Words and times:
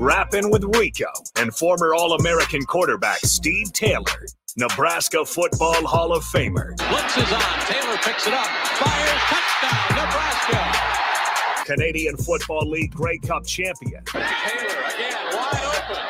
Rapping 0.00 0.48
with 0.52 0.62
Rico 0.76 1.10
and 1.40 1.52
former 1.52 1.92
All 1.92 2.12
American 2.12 2.62
quarterback 2.62 3.18
Steve 3.24 3.72
Taylor, 3.72 4.26
Nebraska 4.56 5.24
Football 5.24 5.84
Hall 5.84 6.12
of 6.12 6.22
Famer. 6.22 6.76
Blitz 6.76 7.16
is 7.16 7.32
on. 7.32 7.42
Taylor 7.66 7.96
picks 8.04 8.28
it 8.28 8.32
up. 8.32 8.46
Fires. 8.46 9.20
Touchdown, 9.26 9.96
Nebraska. 9.96 11.64
Canadian 11.64 12.16
Football 12.16 12.70
League 12.70 12.94
Grey 12.94 13.18
Cup 13.18 13.44
champion. 13.44 14.04
Taylor 14.04 14.22
again, 14.22 15.16
wide 15.32 15.64
open. 15.90 16.04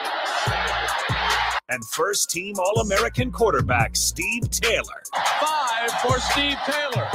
And 1.71 1.83
first 1.87 2.29
team 2.29 2.57
All 2.59 2.83
American 2.83 3.33
quarterback 3.33 3.97
Steve 3.97 4.51
Taylor. 4.51 5.03
Five 5.41 5.91
for 6.03 6.21
Steve 6.21 6.59
Taylor. 6.67 7.09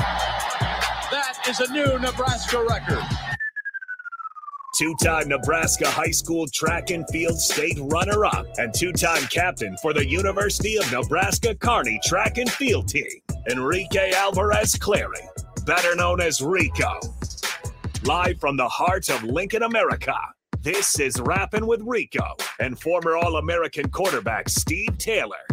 That 1.11 1.37
is 1.47 1.59
a 1.59 1.71
new 1.71 1.99
Nebraska 1.99 2.65
record. 2.67 3.22
Two 4.75 4.95
time 5.03 5.27
Nebraska 5.27 5.87
high 5.87 6.09
school 6.09 6.47
track 6.47 6.89
and 6.89 7.07
field 7.11 7.39
state 7.39 7.77
runner 7.79 8.25
up, 8.25 8.47
and 8.57 8.73
two 8.73 8.91
time 8.91 9.21
captain 9.27 9.77
for 9.83 9.93
the 9.93 10.03
University 10.03 10.77
of 10.77 10.91
Nebraska 10.91 11.53
Kearney 11.53 11.99
track 12.03 12.39
and 12.39 12.49
field 12.49 12.87
team, 12.87 13.05
Enrique 13.51 14.13
Alvarez 14.13 14.73
Clary, 14.73 15.29
better 15.67 15.95
known 15.95 16.19
as 16.19 16.41
Rico. 16.41 16.99
Live 18.03 18.39
from 18.39 18.57
the 18.57 18.67
heart 18.67 19.09
of 19.09 19.23
Lincoln, 19.23 19.61
America, 19.61 20.17
this 20.63 20.99
is 20.99 21.21
Rapping 21.21 21.67
with 21.67 21.81
Rico 21.83 22.25
and 22.59 22.79
former 22.79 23.15
All 23.15 23.35
American 23.35 23.89
quarterback 23.89 24.49
Steve 24.49 24.97
Taylor. 24.97 25.45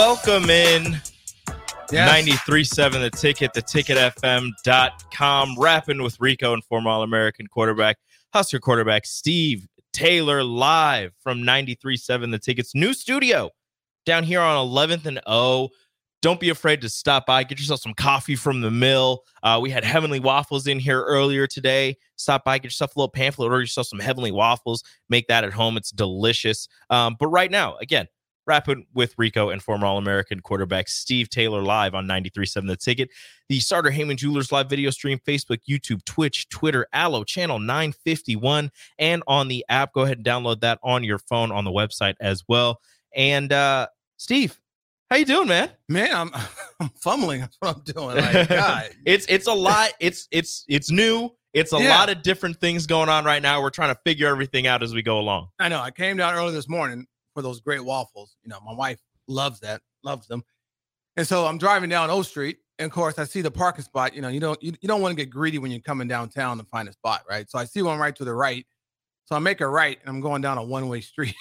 Welcome 0.00 0.48
in. 0.48 0.98
93.7 1.90 2.92
The 2.92 3.10
Ticket, 3.10 3.52
the 3.52 3.60
ticketfm.com. 3.60 5.56
Rapping 5.58 6.02
with 6.02 6.18
Rico 6.18 6.54
and 6.54 6.64
former 6.64 6.88
All 6.88 7.02
American 7.02 7.46
quarterback, 7.46 7.98
Husker 8.32 8.58
quarterback 8.58 9.04
Steve 9.04 9.68
Taylor, 9.92 10.42
live 10.42 11.12
from 11.22 11.42
93.7 11.42 12.30
The 12.30 12.38
Ticket's 12.38 12.74
new 12.74 12.94
studio 12.94 13.50
down 14.06 14.24
here 14.24 14.40
on 14.40 14.66
11th 14.66 15.04
and 15.04 15.20
O. 15.26 15.68
Don't 16.22 16.40
be 16.40 16.48
afraid 16.48 16.80
to 16.80 16.88
stop 16.88 17.26
by. 17.26 17.44
Get 17.44 17.58
yourself 17.58 17.80
some 17.80 17.92
coffee 17.92 18.36
from 18.36 18.62
the 18.62 18.70
mill. 18.70 19.24
Uh, 19.42 19.58
we 19.60 19.68
had 19.68 19.84
Heavenly 19.84 20.18
Waffles 20.18 20.66
in 20.66 20.78
here 20.78 21.02
earlier 21.02 21.46
today. 21.46 21.94
Stop 22.16 22.44
by, 22.44 22.56
get 22.56 22.64
yourself 22.64 22.96
a 22.96 22.98
little 22.98 23.10
pamphlet, 23.10 23.50
order 23.50 23.60
yourself 23.60 23.88
some 23.88 23.98
Heavenly 23.98 24.32
Waffles. 24.32 24.82
Make 25.10 25.26
that 25.26 25.44
at 25.44 25.52
home. 25.52 25.76
It's 25.76 25.90
delicious. 25.90 26.68
Um, 26.88 27.16
but 27.20 27.26
right 27.28 27.50
now, 27.50 27.76
again, 27.82 28.06
Rapping 28.50 28.84
with 28.94 29.14
Rico 29.16 29.50
and 29.50 29.62
former 29.62 29.86
All 29.86 29.96
American 29.96 30.40
quarterback 30.40 30.88
Steve 30.88 31.30
Taylor 31.30 31.62
live 31.62 31.94
on 31.94 32.08
93.7 32.08 32.66
The 32.66 32.76
Ticket. 32.76 33.08
The 33.48 33.60
Sartor 33.60 33.90
Hamann 33.90 34.16
Jewelers 34.16 34.50
live 34.50 34.68
video 34.68 34.90
stream, 34.90 35.20
Facebook, 35.24 35.58
YouTube, 35.70 36.04
Twitch, 36.04 36.48
Twitter, 36.48 36.88
Allo, 36.92 37.22
channel 37.22 37.60
951, 37.60 38.72
and 38.98 39.22
on 39.28 39.46
the 39.46 39.64
app. 39.68 39.92
Go 39.92 40.00
ahead 40.00 40.16
and 40.16 40.26
download 40.26 40.62
that 40.62 40.80
on 40.82 41.04
your 41.04 41.18
phone 41.20 41.52
on 41.52 41.64
the 41.64 41.70
website 41.70 42.16
as 42.20 42.42
well. 42.48 42.80
And 43.14 43.52
uh 43.52 43.86
Steve, 44.16 44.60
how 45.10 45.16
you 45.16 45.24
doing, 45.26 45.46
man? 45.46 45.70
Man, 45.88 46.12
I'm 46.12 46.30
I'm 46.80 46.88
fumbling. 47.00 47.42
That's 47.42 47.56
what 47.60 47.76
I'm 47.76 47.82
doing. 47.84 48.16
Like, 48.16 48.48
God. 48.48 48.90
it's 49.06 49.26
it's 49.28 49.46
a 49.46 49.54
lot. 49.54 49.90
It's 50.00 50.26
it's 50.32 50.64
it's 50.68 50.90
new. 50.90 51.30
It's 51.54 51.72
a 51.72 51.78
Yeah. 51.80 51.90
lot 52.00 52.10
of 52.10 52.22
different 52.22 52.60
things 52.60 52.88
going 52.88 53.08
on 53.08 53.24
right 53.24 53.42
now. 53.42 53.62
We're 53.62 53.70
trying 53.70 53.94
to 53.94 54.00
figure 54.04 54.26
everything 54.26 54.66
out 54.66 54.82
as 54.82 54.92
we 54.92 55.02
go 55.02 55.20
along. 55.20 55.50
I 55.60 55.68
know. 55.68 55.80
I 55.80 55.92
came 55.92 56.16
down 56.16 56.34
early 56.34 56.52
this 56.52 56.68
morning 56.68 57.06
for 57.34 57.42
those 57.42 57.60
great 57.60 57.84
waffles. 57.84 58.36
You 58.42 58.50
know, 58.50 58.58
my 58.64 58.72
wife 58.74 59.00
loves 59.28 59.60
that, 59.60 59.80
loves 60.04 60.26
them. 60.26 60.42
And 61.16 61.26
so 61.26 61.46
I'm 61.46 61.58
driving 61.58 61.90
down 61.90 62.10
O 62.10 62.22
Street, 62.22 62.58
and 62.78 62.86
of 62.86 62.92
course 62.92 63.18
I 63.18 63.24
see 63.24 63.42
the 63.42 63.50
parking 63.50 63.84
spot. 63.84 64.14
You 64.14 64.22
know, 64.22 64.28
you 64.28 64.40
don't 64.40 64.62
you, 64.62 64.72
you 64.80 64.88
don't 64.88 65.02
want 65.02 65.12
to 65.12 65.16
get 65.16 65.30
greedy 65.30 65.58
when 65.58 65.70
you're 65.70 65.80
coming 65.80 66.08
downtown 66.08 66.58
to 66.58 66.64
find 66.64 66.88
a 66.88 66.92
spot, 66.92 67.22
right? 67.28 67.50
So 67.50 67.58
I 67.58 67.64
see 67.64 67.82
one 67.82 67.98
right 67.98 68.14
to 68.16 68.24
the 68.24 68.34
right. 68.34 68.66
So 69.26 69.36
I 69.36 69.38
make 69.38 69.60
a 69.60 69.68
right, 69.68 69.98
and 70.00 70.08
I'm 70.08 70.20
going 70.20 70.42
down 70.42 70.58
a 70.58 70.62
one 70.62 70.88
way 70.88 71.00
street. 71.00 71.34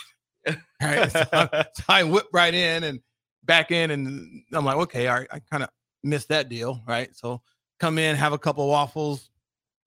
right. 0.81 1.11
So 1.11 1.23
I, 1.31 1.65
so 1.75 1.83
I 1.87 2.03
whip 2.03 2.27
right 2.33 2.53
in 2.53 2.83
and 2.83 2.99
back 3.43 3.71
in, 3.71 3.91
and 3.91 4.43
I'm 4.53 4.65
like, 4.65 4.77
okay, 4.77 5.07
all 5.07 5.19
right, 5.19 5.27
I 5.31 5.39
kind 5.51 5.63
of 5.63 5.69
missed 6.03 6.29
that 6.29 6.49
deal, 6.49 6.81
right? 6.87 7.09
So 7.15 7.41
come 7.79 7.97
in, 7.97 8.15
have 8.15 8.33
a 8.33 8.37
couple 8.37 8.67
waffles. 8.67 9.29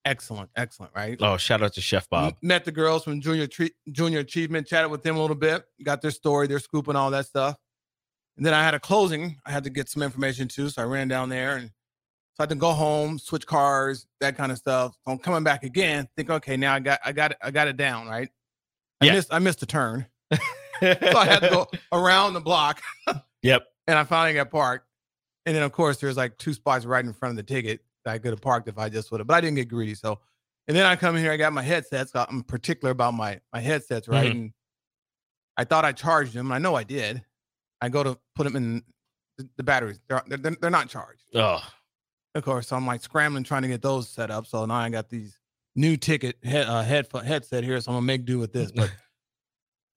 Excellent, 0.05 0.51
excellent, 0.57 0.93
right? 0.97 1.17
Oh, 1.21 1.37
shout 1.37 1.63
out 1.63 1.75
to 1.75 1.81
Chef 1.81 2.09
Bob. 2.11 2.35
Met 2.43 2.65
the 2.65 2.73
girls 2.73 3.05
from 3.05 3.21
Junior 3.21 3.47
Tre- 3.47 3.71
Junior 3.93 4.19
Achievement, 4.21 4.67
chatted 4.67 4.91
with 4.91 5.03
them 5.05 5.17
a 5.17 5.21
little 5.21 5.37
bit, 5.37 5.65
got 5.85 6.03
their 6.03 6.11
story, 6.11 6.49
their 6.49 6.59
scoop, 6.59 6.89
and 6.89 6.97
all 6.99 7.11
that 7.13 7.27
stuff. 7.27 7.57
And 8.37 8.45
then 8.45 8.53
I 8.55 8.65
had 8.65 8.75
a 8.75 8.81
closing. 8.81 9.37
I 9.47 9.53
had 9.53 9.63
to 9.65 9.71
get 9.71 9.89
some 9.89 10.03
information 10.03 10.49
too, 10.49 10.69
so 10.71 10.83
I 10.83 10.87
ran 10.87 11.07
down 11.07 11.29
there 11.29 11.57
and 11.57 11.67
so 12.35 12.41
I 12.41 12.43
had 12.45 12.49
to 12.49 12.55
go 12.57 12.73
home, 12.73 13.19
switch 13.19 13.47
cars, 13.47 14.07
that 14.21 14.37
kind 14.37 14.51
of 14.51 14.59
stuff. 14.59 14.97
So 15.05 15.13
I'm 15.13 15.19
coming 15.19 15.45
back 15.45 15.63
again, 15.65 16.09
think, 16.17 16.31
okay, 16.31 16.57
now 16.57 16.75
I 16.75 16.81
got, 16.81 16.99
I 17.05 17.13
got 17.13 17.33
it, 17.33 17.37
I 17.43 17.51
got 17.51 17.69
it 17.69 17.77
down, 17.77 18.09
right? 18.09 18.29
I 19.03 19.07
Yeah. 19.07 19.13
missed, 19.13 19.33
I 19.35 19.39
missed 19.39 19.63
a 19.63 19.67
turn, 19.67 20.07
so 20.33 20.39
I 20.81 21.27
had 21.27 21.41
to 21.41 21.51
go 21.51 21.67
around 21.93 22.33
the 22.33 22.41
block, 22.41 22.81
Yep. 23.43 23.65
and 23.87 23.99
I 23.99 24.05
finally 24.05 24.35
got 24.35 24.51
parked. 24.51 24.87
And 25.45 25.55
then 25.55 25.63
of 25.63 25.73
course 25.73 25.99
there's 25.99 26.17
like 26.17 26.39
two 26.39 26.55
spots 26.55 26.87
right 26.87 27.05
in 27.05 27.13
front 27.13 27.33
of 27.33 27.37
the 27.37 27.43
ticket 27.55 27.81
I 28.07 28.19
could 28.19 28.31
have 28.33 28.41
parked 28.41 28.69
if 28.69 28.79
I 28.79 28.89
just 28.89 29.11
would 29.11 29.21
have, 29.21 29.27
but 29.27 29.35
I 29.35 29.41
didn't 29.41 29.57
get 29.57 29.69
greedy. 29.69 29.95
So, 29.95 30.19
and 30.69 30.77
then 30.77 30.85
I 30.87 30.97
come 30.97 31.17
in 31.17 31.23
here, 31.23 31.33
I 31.33 31.37
got 31.37 31.53
my 31.53 31.63
headsets. 31.63 32.13
I'm 32.15 32.43
particular 32.45 32.91
about 32.93 33.15
my 33.15 33.41
my 33.53 33.61
headsets, 33.61 34.09
right? 34.09 34.27
Mhm. 34.29 34.31
And 34.31 34.53
I 35.57 35.65
thought 35.65 35.85
I 35.85 35.93
charged 35.93 36.35
them. 36.35 36.51
I 36.53 36.59
know 36.59 36.75
I 36.75 36.85
did. 36.85 37.23
I 37.81 37.89
go 37.89 38.03
to 38.03 38.19
put 38.35 38.45
them 38.45 38.57
in 38.57 38.83
the, 39.39 39.49
the 39.57 39.63
batteries. 39.63 40.01
They're, 40.09 40.23
they're 40.27 40.57
they're 40.61 40.71
not 40.71 40.89
charged, 40.89 41.23
Oh, 41.35 41.61
of 42.35 42.45
course. 42.45 42.69
So 42.69 42.77
I'm 42.77 42.87
like 42.87 43.03
scrambling 43.03 43.45
trying 43.45 43.63
to 43.63 43.69
get 43.69 43.83
those 43.83 44.09
set 44.09 44.31
up. 44.31 44.47
So 44.47 44.65
now 44.67 44.75
I 44.77 44.89
got 44.89 45.09
these 45.11 45.39
new 45.75 45.97
ticket 45.97 46.37
head 46.45 46.67
uh, 46.67 46.83
head 46.83 47.09
headset 47.25 47.65
here. 47.65 47.81
So 47.81 47.91
I'm 47.91 47.97
gonna 47.97 48.07
make 48.07 48.25
do 48.25 48.39
with 48.39 48.53
this, 48.53 48.71
but. 48.73 48.91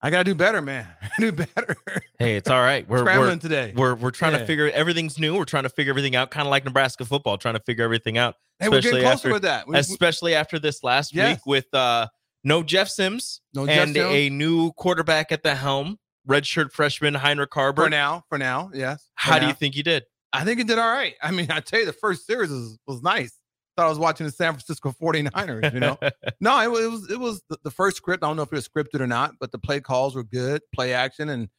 I 0.06 0.12
gotta 0.12 0.24
do 0.24 0.36
better, 0.36 0.62
man. 0.62 0.88
do 1.20 1.32
better. 1.32 1.76
hey, 2.20 2.36
it's 2.36 2.48
all 2.48 2.62
right. 2.62 2.88
We're 2.88 3.00
Scrambling 3.00 3.30
we're 3.30 3.36
today. 3.38 3.74
we're 3.76 3.96
we're 3.96 4.12
trying 4.12 4.34
to 4.38 4.46
figure 4.46 4.70
everything's 4.70 5.18
new. 5.18 5.36
We're 5.36 5.46
trying 5.46 5.64
to 5.64 5.70
figure 5.70 5.90
everything 5.90 6.16
out, 6.16 6.30
kind 6.30 6.46
of 6.46 6.52
like 6.52 6.64
Nebraska 6.64 7.06
football, 7.06 7.40
trying 7.40 7.56
to 7.56 7.60
figure 7.62 7.84
everything 7.84 8.16
out, 8.20 8.36
hey, 8.60 8.70
we're 8.70 8.82
getting 8.82 9.02
closer 9.02 9.14
after- 9.30 9.34
with 9.34 9.42
that. 9.42 9.68
We- 9.68 9.74
we- 9.74 9.80
especially 9.80 10.36
after 10.36 10.60
this 10.60 10.84
last 10.84 11.12
Yes. 11.16 11.38
week 11.38 11.46
with 11.48 11.74
uh 11.74 12.06
no 12.44 12.62
Jeff 12.62 12.88
Sims 12.88 13.42
no 13.56 13.66
Jeff 13.66 13.88
and 13.88 13.98
a 13.98 14.30
new 14.30 14.72
quarterback 14.74 15.32
at 15.32 15.42
the 15.42 15.56
helm, 15.56 15.98
redshirt 16.30 16.72
freshman 16.72 17.16
Heinrich 17.16 17.52
for 17.52 17.90
now, 17.90 18.26
for 18.30 18.38
now, 18.38 18.70
yes. 18.76 19.10
for 19.18 19.32
How 19.32 19.40
do 19.40 19.48
you 19.48 19.54
think 19.54 19.74
he 19.74 19.82
did? 19.82 20.04
I 20.32 20.44
think 20.44 20.60
he 20.60 20.66
did 20.66 20.78
all 20.78 20.92
right. 20.94 21.16
I 21.24 21.32
mean, 21.32 21.50
I 21.50 21.62
tell 21.62 21.80
you, 21.80 21.88
the 21.88 21.94
first 21.94 22.28
series 22.28 22.52
was, 22.52 22.78
was 22.86 23.02
nice. 23.02 23.40
Thought 23.76 23.88
I 23.88 23.90
was 23.90 24.00
watching 24.00 24.26
the 24.26 24.32
San 24.32 24.54
Francisco 24.54 24.96
49ers, 25.02 25.74
you 25.74 25.80
know? 25.80 25.98
no, 26.40 26.60
it, 26.60 26.84
it 26.84 26.88
was 26.88 27.12
it 27.12 27.20
was 27.20 27.42
the, 27.50 27.58
the 27.64 27.72
first 27.72 27.98
script. 27.98 28.24
I 28.24 28.28
don't 28.28 28.38
know 28.38 28.44
if 28.44 28.52
it 28.52 28.56
was 28.56 28.68
scripted 28.68 29.02
or 29.02 29.08
not, 29.08 29.34
but 29.40 29.52
the 29.52 29.60
play 29.60 29.82
calls 29.82 30.16
were 30.16 30.24
good, 30.24 30.62
play 30.74 30.94
action, 30.94 31.30
and 31.30 31.50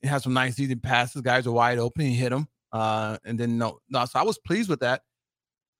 it 0.00 0.08
had 0.08 0.22
some 0.22 0.32
nice 0.32 0.58
easy 0.58 0.74
passes. 0.74 1.20
Guys 1.22 1.46
are 1.46 1.52
wide 1.52 1.78
open. 1.78 2.04
He 2.04 2.14
hit 2.14 2.30
them. 2.30 2.48
Uh, 2.72 3.18
and 3.24 3.38
then 3.38 3.58
no, 3.58 3.80
no, 3.90 4.04
so 4.06 4.18
I 4.18 4.22
was 4.22 4.38
pleased 4.38 4.68
with 4.68 4.80
that. 4.80 5.02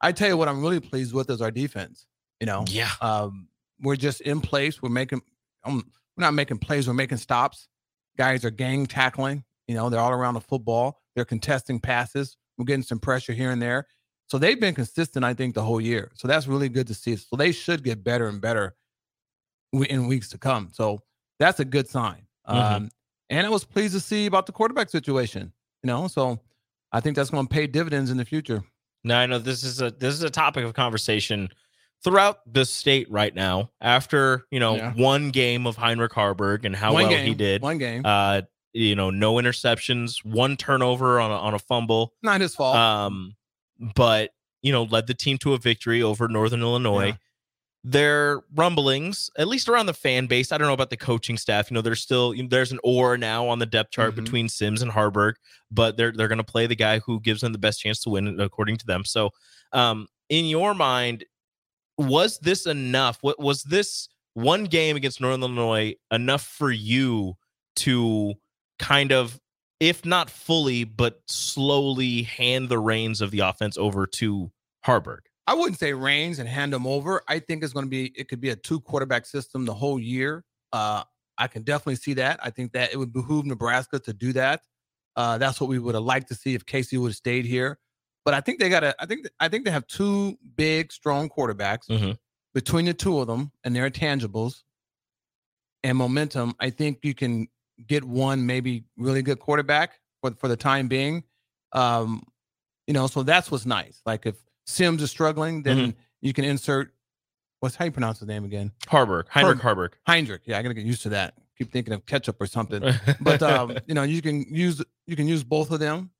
I 0.00 0.12
tell 0.12 0.28
you 0.28 0.36
what, 0.36 0.48
I'm 0.48 0.60
really 0.60 0.80
pleased 0.80 1.14
with 1.14 1.30
is 1.30 1.40
our 1.40 1.50
defense. 1.50 2.06
You 2.40 2.46
know, 2.46 2.64
yeah. 2.68 2.90
um, 3.00 3.48
we're 3.80 3.96
just 3.96 4.20
in 4.20 4.40
place. 4.40 4.82
We're 4.82 4.90
making, 4.90 5.22
um, 5.64 5.90
we're 6.16 6.22
not 6.24 6.34
making 6.34 6.58
plays. 6.58 6.88
We're 6.88 6.94
making 6.94 7.18
stops. 7.18 7.68
Guys 8.18 8.44
are 8.44 8.50
gang 8.50 8.86
tackling. 8.86 9.44
You 9.68 9.76
know, 9.76 9.88
they're 9.88 10.00
all 10.00 10.10
around 10.10 10.34
the 10.34 10.40
football. 10.40 11.00
They're 11.14 11.24
contesting 11.24 11.80
passes. 11.80 12.36
We're 12.58 12.64
getting 12.64 12.82
some 12.82 12.98
pressure 12.98 13.32
here 13.32 13.50
and 13.50 13.62
there. 13.62 13.86
So 14.32 14.38
they've 14.38 14.58
been 14.58 14.74
consistent, 14.74 15.26
I 15.26 15.34
think, 15.34 15.54
the 15.54 15.60
whole 15.60 15.78
year. 15.78 16.10
So 16.14 16.26
that's 16.26 16.46
really 16.46 16.70
good 16.70 16.86
to 16.86 16.94
see. 16.94 17.16
So 17.16 17.36
they 17.36 17.52
should 17.52 17.84
get 17.84 18.02
better 18.02 18.28
and 18.28 18.40
better 18.40 18.74
in 19.74 20.06
weeks 20.06 20.30
to 20.30 20.38
come. 20.38 20.70
So 20.72 21.00
that's 21.38 21.60
a 21.60 21.66
good 21.66 21.86
sign. 21.86 22.26
Mhm. 22.48 22.54
Um, 22.76 22.90
and 23.28 23.46
I 23.46 23.50
was 23.50 23.64
pleased 23.64 23.92
to 23.92 24.00
see 24.00 24.24
about 24.24 24.46
the 24.46 24.52
quarterback 24.52 24.88
situation. 24.88 25.52
You 25.82 25.88
know, 25.88 26.08
so 26.08 26.40
I 26.92 27.00
think 27.00 27.14
that's 27.14 27.28
going 27.28 27.46
to 27.46 27.52
pay 27.52 27.66
dividends 27.66 28.10
in 28.10 28.16
the 28.16 28.24
future. 28.24 28.64
Now 29.04 29.18
I 29.20 29.26
know 29.26 29.38
this 29.38 29.64
is 29.64 29.82
a 29.82 29.90
this 29.90 30.14
is 30.14 30.22
a 30.22 30.30
topic 30.30 30.64
of 30.64 30.72
conversation 30.72 31.50
throughout 32.02 32.38
the 32.50 32.64
state 32.64 33.10
right 33.10 33.34
now. 33.34 33.70
After 33.82 34.46
you 34.50 34.60
know 34.60 34.76
Yeah. 34.76 34.94
one 34.94 35.30
game 35.30 35.66
of 35.66 35.76
Heinrich 35.76 36.12
Haarberg 36.12 36.64
and 36.64 36.74
how 36.74 36.94
one 36.94 37.02
well 37.02 37.10
game, 37.10 37.26
he 37.26 37.34
did, 37.34 37.60
One 37.60 37.76
game. 37.76 38.00
uh, 38.06 38.40
you 38.72 38.94
know, 38.96 39.10
no 39.10 39.34
interceptions, 39.34 40.24
one 40.24 40.56
turnover 40.56 41.20
on 41.20 41.30
a, 41.30 41.34
on 41.34 41.52
a 41.52 41.58
fumble, 41.58 42.14
not 42.22 42.40
his 42.40 42.54
fault. 42.54 42.76
um, 42.76 43.34
but 43.94 44.30
you 44.62 44.70
know, 44.72 44.84
led 44.84 45.08
the 45.08 45.14
team 45.14 45.38
to 45.38 45.54
a 45.54 45.58
victory 45.58 46.02
over 46.02 46.28
Northern 46.28 46.60
Illinois. 46.62 47.06
Yeah. 47.08 47.16
There 47.84 48.42
rumblings, 48.54 49.28
at 49.36 49.48
least 49.48 49.68
around 49.68 49.86
the 49.86 49.92
fan 49.94 50.26
base. 50.26 50.52
I 50.52 50.58
don't 50.58 50.68
know 50.68 50.72
about 50.72 50.90
the 50.90 50.96
coaching 50.96 51.36
staff. 51.36 51.68
You 51.68 51.74
know, 51.74 51.80
there's 51.80 52.00
still 52.00 52.32
you 52.32 52.44
know, 52.44 52.48
there's 52.48 52.70
an 52.70 52.78
or 52.84 53.18
now 53.18 53.48
on 53.48 53.58
the 53.58 53.66
depth 53.66 53.90
chart 53.90 54.12
Mhm. 54.12 54.16
between 54.24 54.48
Sims 54.48 54.82
and 54.82 54.92
Haarberg, 54.92 55.34
but 55.72 55.96
they're 55.96 56.12
they're 56.12 56.28
going 56.28 56.38
to 56.38 56.44
play 56.44 56.68
the 56.68 56.76
guy 56.76 57.00
who 57.00 57.18
gives 57.20 57.40
them 57.40 57.50
the 57.50 57.58
best 57.58 57.80
chance 57.80 58.00
to 58.02 58.10
win, 58.10 58.38
according 58.38 58.76
to 58.76 58.86
them. 58.86 59.04
So, 59.04 59.30
um, 59.72 60.06
in 60.28 60.44
your 60.44 60.74
mind, 60.74 61.24
was 61.98 62.38
this 62.38 62.66
enough? 62.66 63.18
What 63.20 63.40
was 63.40 63.64
this 63.64 64.08
one 64.34 64.64
game 64.64 64.94
against 64.96 65.20
Northern 65.20 65.42
Illinois 65.42 65.94
enough 66.12 66.44
for 66.46 66.70
you 66.70 67.34
to 67.76 68.34
kind 68.78 69.10
of, 69.12 69.40
if 69.82 70.04
not 70.04 70.30
fully, 70.30 70.84
but 70.84 71.20
slowly 71.26 72.22
hand 72.22 72.68
the 72.68 72.78
reins 72.78 73.20
of 73.20 73.32
the 73.32 73.40
offense 73.40 73.76
over 73.76 74.06
to 74.06 74.48
Haarberg? 74.86 75.22
I 75.48 75.54
wouldn't 75.54 75.80
say 75.80 75.92
reins 75.92 76.38
and 76.38 76.48
hand 76.48 76.72
them 76.72 76.86
over. 76.86 77.20
I 77.26 77.40
think 77.40 77.64
it's 77.64 77.72
going 77.72 77.86
to 77.86 77.90
be 77.90 78.12
it 78.14 78.28
could 78.28 78.40
be 78.40 78.50
a 78.50 78.56
two 78.56 78.80
quarterback 78.80 79.26
system 79.26 79.64
the 79.64 79.74
whole 79.74 79.98
year. 79.98 80.44
Uh, 80.72 81.02
I 81.36 81.48
can 81.48 81.64
definitely 81.64 81.96
see 81.96 82.14
that. 82.14 82.38
I 82.44 82.50
think 82.50 82.72
that 82.74 82.92
it 82.92 82.96
would 82.96 83.12
behoove 83.12 83.44
Nebraska 83.44 83.98
to 83.98 84.12
do 84.12 84.32
that. 84.34 84.62
Uh, 85.16 85.38
that's 85.38 85.60
what 85.60 85.68
we 85.68 85.80
would 85.80 85.96
have 85.96 86.04
liked 86.04 86.28
to 86.28 86.36
see 86.36 86.54
if 86.54 86.64
Casey 86.64 86.96
would 86.96 87.08
have 87.08 87.16
stayed 87.16 87.44
here. 87.44 87.80
But 88.24 88.34
I 88.34 88.40
think 88.40 88.60
they 88.60 88.68
got 88.68 88.84
a. 88.84 88.94
I 89.02 89.06
think 89.06 89.26
I 89.40 89.48
think 89.48 89.64
they 89.64 89.72
have 89.72 89.88
two 89.88 90.38
big, 90.54 90.92
strong 90.92 91.28
quarterbacks 91.28 91.88
mm-hmm. 91.90 92.12
between 92.54 92.84
the 92.84 92.94
two 92.94 93.18
of 93.18 93.26
them, 93.26 93.50
and 93.64 93.74
their 93.74 93.90
tangibles 93.90 94.62
and 95.82 95.98
momentum. 95.98 96.54
I 96.60 96.70
think 96.70 97.00
you 97.02 97.14
can 97.14 97.48
get 97.86 98.04
one 98.04 98.46
maybe 98.46 98.84
really 98.96 99.22
good 99.22 99.38
quarterback 99.38 99.98
for 100.20 100.32
for 100.32 100.48
the 100.48 100.56
time 100.56 100.88
being. 100.88 101.24
Um, 101.72 102.22
you 102.86 102.94
know, 102.94 103.06
so 103.06 103.22
that's 103.22 103.50
what's 103.50 103.66
nice. 103.66 104.00
Like 104.04 104.26
if 104.26 104.36
Sims 104.66 105.02
is 105.02 105.10
struggling, 105.10 105.62
then 105.62 105.76
mm-hmm. 105.76 105.98
you 106.20 106.32
can 106.32 106.44
insert 106.44 106.92
what's 107.60 107.76
how 107.76 107.84
you 107.84 107.92
pronounce 107.92 108.18
his 108.18 108.28
name 108.28 108.44
again? 108.44 108.72
Haarberg, 108.86 109.28
Heinrich 109.28 109.58
Haarberg. 109.58 109.92
Heinrich. 110.06 110.42
Yeah, 110.44 110.58
I 110.58 110.62
gotta 110.62 110.74
get 110.74 110.84
used 110.84 111.02
to 111.02 111.10
that. 111.10 111.34
Keep 111.56 111.72
thinking 111.72 111.94
of 111.94 112.04
ketchup 112.06 112.40
or 112.40 112.46
something. 112.46 112.82
but 113.20 113.42
um, 113.42 113.78
you 113.86 113.94
know, 113.94 114.02
you 114.02 114.20
can 114.20 114.42
use 114.42 114.82
you 115.06 115.16
can 115.16 115.28
use 115.28 115.44
both 115.44 115.70
of 115.70 115.80
them. 115.80 116.10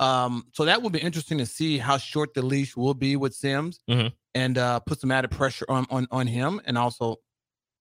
Um, 0.00 0.44
so 0.52 0.64
that 0.64 0.80
will 0.80 0.90
be 0.90 1.00
interesting 1.00 1.38
to 1.38 1.46
see 1.46 1.78
how 1.78 1.98
short 1.98 2.34
the 2.34 2.42
leash 2.42 2.76
will 2.76 2.94
be 2.94 3.16
with 3.16 3.34
Sims 3.34 3.80
mm-hmm. 3.88 4.08
and 4.34 4.58
uh, 4.58 4.80
put 4.80 5.00
some 5.00 5.10
added 5.10 5.30
pressure 5.30 5.66
on, 5.68 5.86
on 5.90 6.06
on 6.10 6.26
him 6.26 6.60
and 6.66 6.76
also 6.76 7.16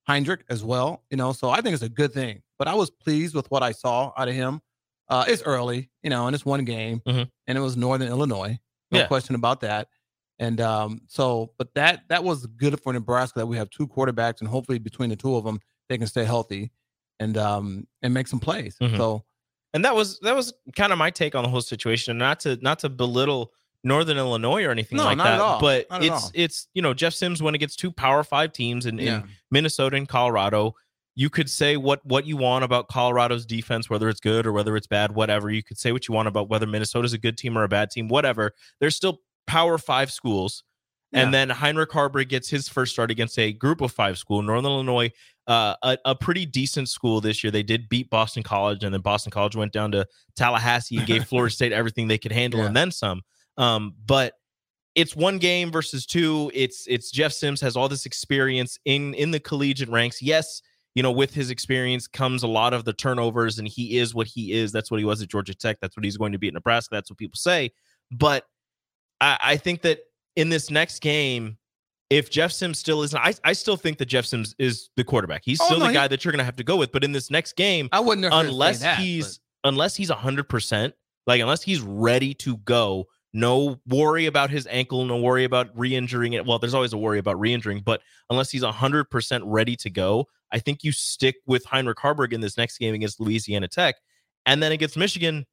Heinrich 0.06 0.44
as 0.50 0.64
well. 0.64 1.04
You 1.10 1.18
know, 1.18 1.32
so 1.32 1.50
I 1.50 1.62
think 1.62 1.74
it's 1.74 1.84
a 1.84 1.90
good 1.90 2.14
thing. 2.14 2.42
But 2.60 2.68
I 2.68 2.74
was 2.74 2.90
pleased 2.90 3.36
with 3.36 3.50
what 3.52 3.64
I 3.64 3.72
saw 3.72 4.12
out 4.18 4.28
of 4.28 4.34
him. 4.34 4.62
Uh, 5.10 5.26
it's 5.28 5.44
early, 5.44 5.90
you 6.04 6.10
know, 6.10 6.28
and 6.28 6.36
it's 6.36 6.46
one 6.46 6.66
game, 6.66 7.02
mm-hmm. 7.08 7.24
and 7.48 7.58
it 7.58 7.62
was 7.62 7.78
Northern 7.78 8.10
Illinois, 8.10 8.60
no 8.92 9.00
yeah. 9.00 9.08
question 9.08 9.36
about 9.36 9.62
that. 9.62 9.88
And 10.40 10.60
um, 10.60 11.02
so, 11.08 11.54
but 11.58 11.74
that 11.76 12.02
that 12.10 12.24
was 12.24 12.46
good 12.46 12.80
for 12.82 12.92
Nebraska 12.92 13.40
that 13.40 13.46
we 13.46 13.58
have 13.58 13.70
two 13.70 13.88
quarterbacks, 13.88 14.42
and 14.42 14.50
hopefully 14.50 14.80
between 14.80 15.10
the 15.10 15.16
two 15.16 15.36
of 15.36 15.46
them, 15.46 15.60
they 15.88 15.98
can 15.98 16.08
stay 16.08 16.26
healthy 16.26 16.72
and 17.20 17.38
um 17.38 17.88
and 18.02 18.14
make 18.14 18.28
some 18.28 18.40
plays. 18.40 18.76
Mm-hmm. 18.82 18.98
So 18.98 19.24
and 19.74 19.86
that 19.86 19.96
was 19.96 20.20
that 20.20 20.36
was 20.36 20.54
kind 20.76 20.92
of 20.92 20.98
my 20.98 21.10
take 21.10 21.36
on 21.36 21.44
the 21.44 21.50
whole 21.50 21.62
situation. 21.62 22.18
Not 22.18 22.40
to 22.42 22.58
not 22.62 22.80
to 22.80 22.90
belittle 22.90 23.54
Northern 23.84 24.18
Illinois 24.18 24.64
or 24.64 24.72
anything 24.72 24.98
no, 24.98 25.06
like 25.06 25.18
that, 25.18 25.62
but 25.62 25.90
not 25.90 26.04
it's 26.04 26.32
it's 26.34 26.68
you 26.74 26.82
know 26.82 26.94
Jeff 26.94 27.14
Sims 27.14 27.42
went 27.42 27.56
against 27.56 27.80
two 27.80 27.92
Power 27.92 28.24
Five 28.24 28.54
teams 28.54 28.86
in, 28.86 28.98
yeah. 28.98 29.18
in 29.18 29.30
Minnesota 29.52 29.96
and 29.96 30.08
Colorado. 30.08 30.76
You 31.20 31.32
could 31.32 31.50
say 31.50 31.78
what 31.78 32.06
what 32.06 32.28
you 32.28 32.38
want 32.38 32.64
about 32.64 32.90
Colorado's 32.90 33.44
defense, 33.44 33.90
whether 33.90 34.08
it's 34.08 34.20
good 34.20 34.46
or 34.46 34.54
whether 34.54 34.78
it's 34.78 34.86
bad, 34.86 35.16
whatever. 35.16 35.50
You 35.50 35.64
could 35.64 35.80
say 35.80 35.92
what 35.92 36.08
you 36.08 36.14
want 36.14 36.28
about 36.28 36.48
whether 36.48 36.68
Minnesota's 36.68 37.14
a 37.14 37.18
good 37.18 37.40
team 37.40 37.58
or 37.58 37.64
a 37.64 37.68
bad 37.68 37.90
team, 37.90 38.08
whatever. 38.08 38.54
They're 38.80 38.92
still 38.92 39.22
Power 39.48 39.80
Five 39.80 40.12
schools. 40.12 40.64
Yeah. 41.12 41.24
And 41.24 41.34
then 41.34 41.50
Heinrich 41.50 41.90
Haarberg 41.90 42.30
gets 42.30 42.50
his 42.50 42.70
first 42.70 42.92
start 42.92 43.10
against 43.10 43.40
a 43.40 43.52
group 43.52 43.82
of 43.82 43.92
five 43.92 44.20
school, 44.20 44.44
Northern 44.44 44.70
Illinois, 44.70 45.10
uh, 45.48 45.74
a, 45.82 45.98
a, 46.04 46.14
pretty 46.14 46.46
decent 46.46 46.90
school 46.90 47.20
this 47.20 47.44
year. 47.44 47.50
They 47.50 47.64
did 47.64 47.88
beat 47.88 48.10
Boston 48.10 48.44
College, 48.44 48.84
and 48.84 48.94
then 48.94 49.02
Boston 49.02 49.32
College 49.32 49.56
went 49.56 49.72
down 49.72 49.92
to 49.94 50.06
Tallahassee 50.36 50.98
and 50.98 51.08
gave 51.08 51.24
Florida 51.24 51.50
State 51.56 51.72
everything 51.72 52.10
they 52.10 52.18
could 52.18 52.34
handle 52.34 52.60
yeah. 52.60 52.68
and 52.68 52.76
then 52.76 52.92
some. 52.92 53.22
Um, 53.56 53.96
but 54.06 54.34
it's 54.96 55.16
one 55.16 55.38
game 55.38 55.72
versus 55.72 56.06
two. 56.06 56.52
It's 56.54 56.86
it's 56.88 57.10
Jeff 57.10 57.32
Sims 57.32 57.62
has 57.62 57.78
all 57.78 57.88
this 57.88 58.06
experience 58.06 58.78
in 58.84 59.14
in 59.14 59.32
the 59.32 59.40
collegiate 59.40 59.90
ranks. 59.90 60.22
Yes, 60.22 60.62
you 60.98 61.04
know, 61.04 61.12
with 61.12 61.32
his 61.32 61.52
experience 61.52 62.08
comes 62.08 62.42
a 62.42 62.48
lot 62.48 62.74
of 62.74 62.84
the 62.84 62.92
turnovers, 62.92 63.60
and 63.60 63.68
he 63.68 64.00
is 64.00 64.16
what 64.16 64.26
he 64.26 64.54
is. 64.54 64.72
That's 64.72 64.90
what 64.90 64.98
he 64.98 65.06
was 65.06 65.22
at 65.22 65.30
Georgia 65.30 65.54
Tech. 65.54 65.78
That's 65.80 65.96
what 65.96 66.04
he's 66.04 66.18
going 66.18 66.32
to 66.32 66.40
be 66.40 66.48
at 66.48 66.56
Nebraska. 66.56 66.96
That's 66.96 67.12
what 67.12 67.20
people 67.20 67.38
say. 67.38 67.72
But 68.10 68.46
I, 69.22 69.38
I 69.40 69.58
think 69.58 69.84
that 69.84 70.00
in 70.36 70.50
this 70.50 70.72
next 70.72 71.02
game, 71.02 71.60
if 72.10 72.32
Jeff 72.32 72.52
Sims 72.52 72.80
still 72.80 73.04
isn't, 73.04 73.20
I, 73.20 73.36
I 73.44 73.54
still 73.54 73.78
think 73.78 74.00
that 74.00 74.08
Jeff 74.08 74.26
Sims 74.26 74.56
is 74.58 74.90
the 74.98 75.04
quarterback. 75.04 75.44
He's 75.46 75.62
oh, 75.62 75.66
still 75.66 75.78
no, 75.78 75.86
the 75.86 75.94
guy 75.94 76.02
he, 76.02 76.08
that 76.08 76.26
you're 76.26 76.32
going 76.32 76.40
to 76.40 76.46
have 76.46 76.56
to 76.56 76.64
go 76.64 76.78
with. 76.78 76.92
But 76.92 77.04
in 77.04 77.12
this 77.12 77.30
next 77.30 77.56
game, 77.56 77.90
I 77.92 78.00
wouldn't 78.00 78.34
unless 78.34 78.80
that, 78.80 78.98
he's 78.98 79.40
but. 79.62 79.70
unless 79.70 79.96
he's 79.96 80.10
hundred 80.10 80.50
percent, 80.50 80.96
like 81.28 81.42
unless 81.42 81.62
he's 81.62 81.80
ready 81.80 82.34
to 82.34 82.58
go. 82.58 83.06
No 83.34 83.80
worry 83.88 84.26
about 84.26 84.50
his 84.50 84.68
ankle. 84.68 85.06
No 85.06 85.18
worry 85.18 85.44
about 85.44 85.70
re-injuring 85.78 86.34
it. 86.34 86.46
Well, 86.46 86.60
there's 86.60 86.74
always 86.74 86.94
a 86.94 86.98
worry 86.98 87.20
about 87.20 87.40
re-injuring, 87.40 87.82
but 87.86 88.02
unless 88.30 88.50
he's 88.50 88.64
hundred 88.64 89.10
percent 89.10 89.44
ready 89.46 89.76
to 89.78 89.90
go, 89.90 90.28
I 90.52 90.60
think 90.60 90.84
you 90.84 90.92
stick 90.92 91.36
with 91.46 91.66
Heinrich 91.66 91.98
Haarberg 91.98 92.34
in 92.34 92.42
this 92.42 92.58
next 92.58 92.78
game 92.78 92.94
against 92.94 93.20
Louisiana 93.20 93.68
Tech, 93.68 93.96
and 94.46 94.64
then 94.64 94.72
against 94.72 94.98
Michigan. 94.98 95.46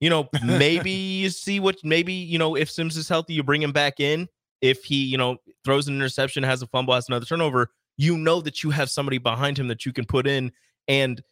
You 0.00 0.10
know, 0.10 0.28
maybe 0.44 0.90
you 0.90 1.30
see 1.30 1.60
what 1.60 1.76
maybe 1.84 2.12
you 2.12 2.38
know 2.38 2.56
if 2.56 2.70
Sims 2.70 2.96
is 2.96 3.08
healthy, 3.08 3.34
you 3.34 3.42
bring 3.42 3.62
him 3.62 3.72
back 3.72 4.00
in 4.00 4.28
if 4.60 4.84
he, 4.84 5.04
you 5.04 5.16
know, 5.16 5.38
throws 5.64 5.88
an 5.88 5.96
interception, 5.96 6.42
has 6.42 6.62
a 6.62 6.66
fumble, 6.66 6.94
has 6.94 7.08
another 7.08 7.26
turnover, 7.26 7.70
you 7.96 8.16
know 8.16 8.40
that 8.40 8.62
you 8.62 8.70
have 8.70 8.90
somebody 8.90 9.18
behind 9.18 9.58
him 9.58 9.68
that 9.68 9.84
you 9.84 9.92
can 9.92 10.04
put 10.04 10.26
in 10.26 10.52
and 10.88 11.22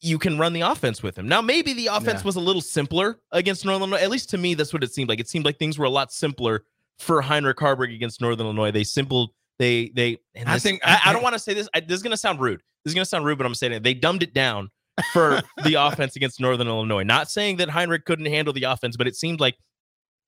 you 0.00 0.18
can 0.18 0.38
run 0.38 0.52
the 0.52 0.60
offense 0.60 1.02
with 1.02 1.16
him. 1.16 1.26
Now, 1.26 1.40
maybe 1.40 1.72
the 1.72 1.86
offense 1.88 2.20
yeah. 2.20 2.26
was 2.26 2.36
a 2.36 2.40
little 2.40 2.60
simpler 2.60 3.18
against 3.32 3.64
Northern 3.64 3.82
Illinois. 3.82 4.02
At 4.02 4.10
least 4.10 4.30
to 4.30 4.38
me, 4.38 4.54
that's 4.54 4.72
what 4.72 4.84
it 4.84 4.92
seemed 4.92 5.08
like. 5.08 5.20
It 5.20 5.28
seemed 5.28 5.44
like 5.44 5.58
things 5.58 5.78
were 5.78 5.86
a 5.86 5.90
lot 5.90 6.12
simpler 6.12 6.64
for 6.98 7.22
Heinrich 7.22 7.56
Haarberg 7.56 7.94
against 7.94 8.20
Northern 8.20 8.46
Illinois. 8.46 8.70
They 8.70 8.84
simpled, 8.84 9.30
they, 9.58 9.90
they, 9.94 10.18
I 10.44 10.54
this, 10.54 10.62
think, 10.62 10.80
I, 10.84 11.00
I 11.06 11.12
don't 11.12 11.22
want 11.22 11.34
to 11.34 11.38
say 11.38 11.54
this. 11.54 11.68
I, 11.74 11.80
this 11.80 11.96
is 11.96 12.02
going 12.02 12.12
to 12.12 12.16
sound 12.16 12.40
rude. 12.40 12.60
This 12.84 12.90
is 12.90 12.94
going 12.94 13.04
to 13.04 13.08
sound 13.08 13.24
rude, 13.24 13.38
but 13.38 13.46
I'm 13.46 13.54
saying 13.54 13.72
it. 13.72 13.82
They 13.82 13.94
dumbed 13.94 14.22
it 14.22 14.34
down 14.34 14.70
for 15.12 15.42
the 15.64 15.74
offense 15.74 16.16
against 16.16 16.40
Northern 16.40 16.68
Illinois. 16.68 17.02
Not 17.02 17.30
saying 17.30 17.56
that 17.56 17.70
Heinrich 17.70 18.04
couldn't 18.04 18.26
handle 18.26 18.52
the 18.52 18.64
offense, 18.64 18.96
but 18.96 19.06
it 19.06 19.16
seemed 19.16 19.40
like 19.40 19.56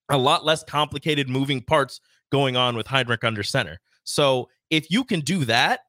a 0.08 0.18
lot 0.18 0.44
less 0.44 0.64
complicated 0.64 1.28
moving 1.28 1.62
parts 1.62 2.00
going 2.32 2.56
on 2.56 2.76
with 2.76 2.86
Heinrich 2.86 3.24
under 3.24 3.42
center. 3.42 3.78
So 4.04 4.48
if 4.70 4.90
you 4.90 5.04
can 5.04 5.20
do 5.20 5.44
that 5.44 5.80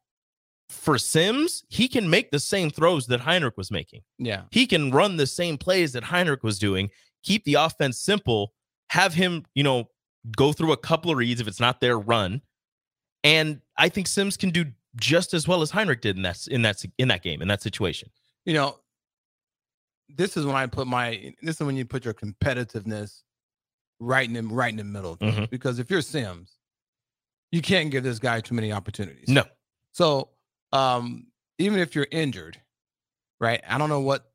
for 0.70 0.98
Sims, 0.98 1.64
he 1.68 1.88
can 1.88 2.10
make 2.10 2.32
the 2.32 2.40
same 2.40 2.70
throws 2.70 3.08
that 3.08 3.22
Heinrich 3.22 3.58
was 3.58 3.72
making. 3.72 4.02
Yeah. 4.18 4.44
He 4.52 4.68
can 4.68 4.92
run 4.92 5.18
the 5.18 5.28
same 5.28 5.58
plays 5.58 5.94
that 5.94 6.04
Heinrich 6.04 6.44
was 6.44 6.60
doing, 6.60 6.90
keep 7.24 7.44
the 7.44 7.56
offense 7.56 8.00
simple, 8.00 8.54
have 8.92 9.14
him, 9.14 9.46
you 9.56 9.64
know, 9.64 9.90
go 10.36 10.54
through 10.54 10.72
a 10.72 10.78
couple 10.78 11.12
of 11.12 11.18
reads 11.18 11.42
if 11.42 11.48
it's 11.48 11.60
not 11.60 11.82
their 11.82 11.98
run. 11.98 12.42
And 13.24 13.62
I 13.78 13.90
think 13.90 14.08
Sims 14.08 14.38
can 14.38 14.52
do 14.52 14.66
just 14.96 15.34
as 15.34 15.48
well 15.48 15.62
as 15.62 15.72
Heinrich 15.72 16.02
did 16.02 16.16
in 16.16 16.24
that 16.24 16.48
in 16.48 16.62
that 16.62 16.84
in 16.98 17.08
that 17.10 17.24
game 17.24 17.42
in 17.42 17.48
that 17.48 17.62
situation. 17.62 18.10
You 18.46 18.54
know, 18.54 18.80
this 20.08 20.38
is 20.38 20.46
when 20.46 20.56
I 20.56 20.68
put 20.68 20.88
my 20.88 21.34
this 21.42 21.60
is 21.60 21.66
when 21.66 21.76
you 21.76 21.86
put 21.86 22.06
your 22.06 22.14
competitiveness 22.14 23.22
right 24.00 24.28
in 24.28 24.34
the 24.34 24.44
right 24.44 24.72
in 24.72 24.78
the 24.78 24.84
middle. 24.84 25.18
Mm-hmm. 25.18 25.46
Because 25.50 25.80
if 25.80 25.90
you're 25.90 26.02
Sims, 26.02 26.58
you 27.52 27.62
can't 27.62 27.92
give 27.92 28.04
this 28.04 28.20
guy 28.20 28.40
too 28.42 28.56
many 28.56 28.72
opportunities. 28.72 29.28
No. 29.28 29.44
So 29.92 30.30
um, 30.72 31.28
even 31.58 31.80
if 31.80 31.96
you're 31.96 32.08
injured, 32.12 32.60
right? 33.40 33.62
I 33.68 33.78
don't 33.78 33.90
know 33.90 34.02
what 34.02 34.26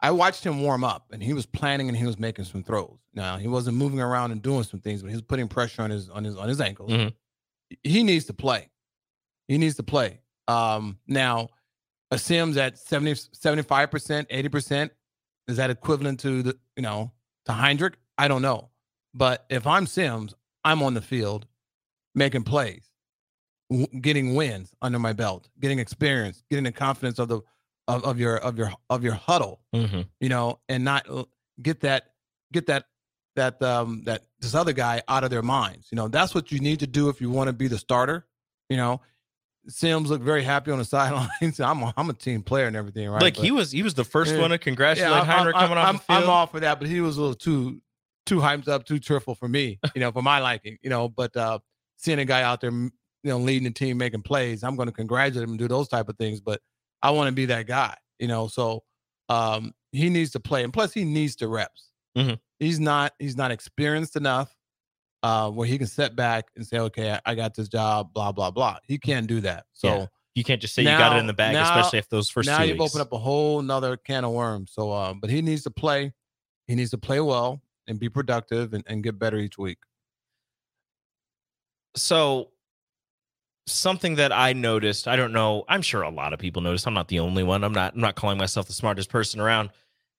I 0.00 0.10
watched 0.12 0.44
him 0.44 0.62
warm 0.62 0.84
up 0.84 1.06
and 1.12 1.22
he 1.22 1.32
was 1.32 1.46
planning 1.46 1.88
and 1.88 1.96
he 1.96 2.06
was 2.06 2.18
making 2.18 2.46
some 2.46 2.62
throws. 2.62 2.98
Now 3.14 3.36
he 3.36 3.48
wasn't 3.48 3.76
moving 3.76 4.00
around 4.00 4.32
and 4.32 4.42
doing 4.42 4.62
some 4.62 4.80
things, 4.80 5.02
but 5.02 5.08
he 5.08 5.14
was 5.14 5.22
putting 5.22 5.48
pressure 5.48 5.82
on 5.82 5.90
his 5.90 6.08
on 6.08 6.24
his 6.24 6.36
on 6.36 6.48
his 6.48 6.60
ankles. 6.60 6.90
Mm-hmm. 6.90 7.08
He 7.82 8.02
needs 8.02 8.26
to 8.26 8.32
play. 8.32 8.68
He 9.48 9.58
needs 9.58 9.76
to 9.76 9.82
play. 9.82 10.20
Um, 10.48 10.98
now 11.06 11.50
a 12.10 12.18
Sims 12.18 12.56
at 12.56 12.78
70, 12.78 13.12
75%, 13.12 14.28
80%, 14.28 14.90
is 15.48 15.56
that 15.56 15.70
equivalent 15.70 16.20
to 16.20 16.42
the, 16.42 16.58
you 16.76 16.82
know, 16.82 17.12
to 17.46 17.52
Heinrich? 17.52 17.94
I 18.18 18.28
don't 18.28 18.42
know. 18.42 18.70
But 19.14 19.44
if 19.48 19.66
I'm 19.66 19.86
Sims, 19.86 20.34
I'm 20.64 20.82
on 20.82 20.94
the 20.94 21.00
field 21.00 21.46
making 22.14 22.42
plays, 22.42 22.89
getting 24.00 24.34
wins 24.34 24.74
under 24.82 24.98
my 24.98 25.12
belt, 25.12 25.48
getting 25.60 25.78
experience, 25.78 26.42
getting 26.50 26.64
the 26.64 26.72
confidence 26.72 27.18
of 27.18 27.28
the 27.28 27.40
of, 27.88 28.04
of 28.04 28.18
your 28.18 28.36
of 28.38 28.58
your 28.58 28.72
of 28.88 29.02
your 29.02 29.14
huddle, 29.14 29.60
mm-hmm. 29.74 30.02
you 30.20 30.28
know, 30.28 30.58
and 30.68 30.84
not 30.84 31.06
get 31.62 31.80
that 31.80 32.10
get 32.52 32.66
that 32.66 32.86
that 33.36 33.62
um 33.62 34.02
that 34.04 34.22
this 34.40 34.54
other 34.54 34.72
guy 34.72 35.02
out 35.08 35.24
of 35.24 35.30
their 35.30 35.42
minds. 35.42 35.88
You 35.90 35.96
know, 35.96 36.08
that's 36.08 36.34
what 36.34 36.50
you 36.50 36.60
need 36.60 36.80
to 36.80 36.86
do 36.86 37.08
if 37.08 37.20
you 37.20 37.30
want 37.30 37.48
to 37.48 37.52
be 37.52 37.68
the 37.68 37.78
starter. 37.78 38.26
You 38.68 38.76
know, 38.76 39.00
Sims 39.68 40.10
looked 40.10 40.24
very 40.24 40.42
happy 40.42 40.70
on 40.70 40.78
the 40.78 40.84
sidelines. 40.96 41.60
I'm 41.60 41.82
a, 41.82 41.94
I'm 41.96 42.10
a 42.10 42.14
team 42.14 42.42
player 42.42 42.66
and 42.66 42.76
everything, 42.76 43.08
right? 43.08 43.22
Like 43.22 43.36
but, 43.36 43.44
he 43.44 43.50
was 43.50 43.70
he 43.70 43.82
was 43.82 43.94
the 43.94 44.04
first 44.04 44.34
yeah, 44.34 44.40
one 44.40 44.50
to 44.50 44.58
congratulate 44.58 45.10
yeah, 45.10 45.24
Heinrich 45.24 45.54
coming 45.54 45.78
I, 45.78 45.82
off 45.82 45.88
I'm, 45.88 45.94
the 45.94 46.00
field. 46.00 46.22
I'm 46.24 46.30
all 46.30 46.46
for 46.46 46.60
that, 46.60 46.78
but 46.78 46.88
he 46.88 47.00
was 47.00 47.16
a 47.16 47.20
little 47.20 47.36
too 47.36 47.80
too 48.26 48.38
hyped 48.38 48.68
up, 48.68 48.84
too 48.84 48.98
cheerful 48.98 49.34
for 49.34 49.48
me, 49.48 49.78
you 49.94 50.00
know, 50.00 50.12
for 50.12 50.22
my 50.22 50.38
liking, 50.38 50.78
you 50.82 50.90
know. 50.90 51.08
But 51.08 51.36
uh, 51.36 51.58
seeing 51.96 52.18
a 52.18 52.24
guy 52.24 52.42
out 52.42 52.60
there, 52.60 52.72
you 53.22 53.30
know, 53.30 53.38
leading 53.38 53.64
the 53.64 53.70
team, 53.70 53.98
making 53.98 54.22
plays, 54.22 54.62
I'm 54.62 54.76
going 54.76 54.88
to 54.88 54.92
congratulate 54.94 55.44
him 55.44 55.50
and 55.50 55.58
do 55.58 55.68
those 55.68 55.88
type 55.88 56.08
of 56.08 56.16
things. 56.16 56.40
But 56.40 56.60
I 57.02 57.10
want 57.10 57.28
to 57.28 57.32
be 57.32 57.46
that 57.46 57.66
guy, 57.66 57.96
you 58.18 58.28
know. 58.28 58.48
So 58.48 58.82
um, 59.28 59.72
he 59.92 60.08
needs 60.08 60.30
to 60.32 60.40
play, 60.40 60.64
and 60.64 60.72
plus 60.72 60.92
he 60.92 61.04
needs 61.04 61.36
the 61.36 61.48
reps. 61.48 61.90
Mm-hmm. 62.16 62.34
He's 62.58 62.80
not 62.80 63.12
he's 63.18 63.36
not 63.36 63.50
experienced 63.50 64.16
enough 64.16 64.54
uh, 65.22 65.50
where 65.50 65.66
he 65.66 65.78
can 65.78 65.86
sit 65.86 66.16
back 66.16 66.46
and 66.56 66.66
say, 66.66 66.78
okay, 66.78 67.12
I, 67.12 67.20
I 67.26 67.34
got 67.34 67.54
this 67.54 67.68
job, 67.68 68.12
blah, 68.14 68.32
blah, 68.32 68.50
blah. 68.50 68.78
He 68.84 68.98
can't 68.98 69.26
do 69.26 69.40
that. 69.42 69.64
So 69.72 69.88
Yeah. 69.88 70.06
You 70.36 70.44
can't 70.44 70.60
just 70.62 70.74
say 70.74 70.84
Now- 70.84 70.92
you 70.92 70.98
got 70.98 71.16
it 71.16 71.20
in 71.20 71.26
the 71.26 71.32
bag, 71.34 71.52
now- 71.54 71.62
especially 71.64 71.98
if 71.98 72.08
those 72.08 72.30
first 72.30 72.46
now 72.48 72.58
two 72.58 72.68
you've 72.68 72.78
weeks. 72.78 72.94
opened 72.94 73.02
up 73.02 73.12
a 73.12 73.18
whole 73.18 73.60
nother 73.62 73.96
can 73.96 74.24
of 74.24 74.30
worms. 74.32 74.70
So, 74.72 74.92
uh, 74.92 75.12
but 75.12 75.28
he 75.28 75.42
needs 75.42 75.64
to 75.64 75.70
play. 75.70 76.12
He 76.68 76.74
needs 76.76 76.90
to 76.92 76.98
play 76.98 77.20
well 77.20 77.60
and 77.88 77.98
be 77.98 78.08
productive 78.08 78.72
and, 78.72 78.84
and 78.86 79.02
get 79.02 79.18
better 79.18 79.36
each 79.38 79.58
week. 79.58 79.78
so 81.96 82.50
something 83.70 84.16
that 84.16 84.32
I 84.32 84.52
noticed, 84.52 85.06
I 85.08 85.16
don't 85.16 85.32
know, 85.32 85.64
I'm 85.68 85.82
sure 85.82 86.02
a 86.02 86.10
lot 86.10 86.32
of 86.32 86.38
people 86.38 86.62
noticed. 86.62 86.86
I'm 86.86 86.94
not 86.94 87.08
the 87.08 87.20
only 87.20 87.42
one. 87.42 87.64
I'm 87.64 87.72
not 87.72 87.94
I'm 87.94 88.00
not 88.00 88.14
calling 88.16 88.38
myself 88.38 88.66
the 88.66 88.72
smartest 88.72 89.10
person 89.10 89.40
around. 89.40 89.70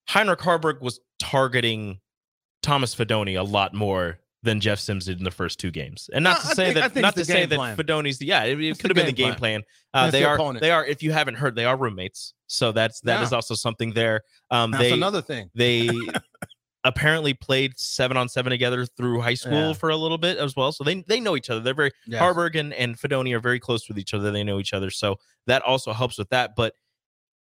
Heinrich 0.07 0.39
Haarberg 0.39 0.81
was 0.81 0.99
targeting 1.19 1.99
Thomas 2.63 2.93
Fidone 2.95 3.39
a 3.39 3.43
lot 3.43 3.73
more 3.73 4.19
than 4.43 4.59
Jeff 4.59 4.79
Sims 4.79 5.05
did 5.05 5.19
in 5.19 5.23
the 5.23 5.29
first 5.31 5.59
two 5.59 5.69
games. 5.69 6.09
And 6.13 6.23
not 6.23 6.43
No, 6.43 6.49
to 6.49 6.55
say 6.55 6.73
think- 6.73 6.93
that 6.93 7.01
not 7.01 7.15
to 7.15 7.23
say 7.25 7.41
game 7.41 7.49
that 7.49 7.55
plan. 7.57 7.77
Fidone's 7.77 8.21
yeah, 8.21 8.43
it, 8.43 8.59
it 8.59 8.79
could 8.79 8.89
have 8.89 8.95
been 8.95 9.05
the 9.05 9.11
game 9.11 9.29
game 9.29 9.35
plan. 9.35 9.61
Uh, 9.93 10.09
they 10.09 10.21
the 10.21 10.25
are 10.27 10.35
opponent. 10.35 10.61
they 10.61 10.71
are 10.71 10.83
if 10.85 11.03
you 11.03 11.11
haven't 11.11 11.35
heard, 11.35 11.55
they 11.55 11.65
are 11.65 11.77
roommates. 11.77 12.33
So 12.47 12.71
that's 12.71 12.99
that 13.01 13.21
is 13.23 13.31
Yeah. 13.31 13.35
also 13.35 13.53
something 13.55 13.93
there. 13.93 14.21
Um 14.49 14.71
That's 14.71 14.83
they 14.83 14.91
another 14.93 15.21
thing. 15.21 15.49
they 15.53 15.89
apparently 16.83 17.33
played 17.33 17.77
seven 17.77 18.17
on 18.17 18.27
seven 18.27 18.49
together 18.49 18.85
through 18.85 19.21
high 19.21 19.35
school 19.35 19.67
Yeah. 19.69 19.73
for 19.73 19.89
a 19.89 19.95
little 19.95 20.17
bit 20.17 20.37
as 20.37 20.55
well. 20.55 20.71
So 20.71 20.83
they 20.83 21.03
they 21.07 21.19
know 21.19 21.35
each 21.35 21.49
other. 21.49 21.59
They're 21.59 21.73
very 21.73 21.91
Yes. 22.07 22.21
Haarberg 22.21 22.59
and, 22.59 22.73
and 22.73 22.97
Fidone 22.97 23.31
are 23.35 23.39
very 23.39 23.59
close 23.59 23.87
with 23.87 23.99
each 23.99 24.13
other. 24.13 24.31
They 24.31 24.43
know 24.43 24.59
each 24.59 24.73
other. 24.73 24.89
So 24.89 25.17
that 25.47 25.61
also 25.61 25.93
helps 25.93 26.17
with 26.17 26.29
that. 26.29 26.55
But 26.55 26.73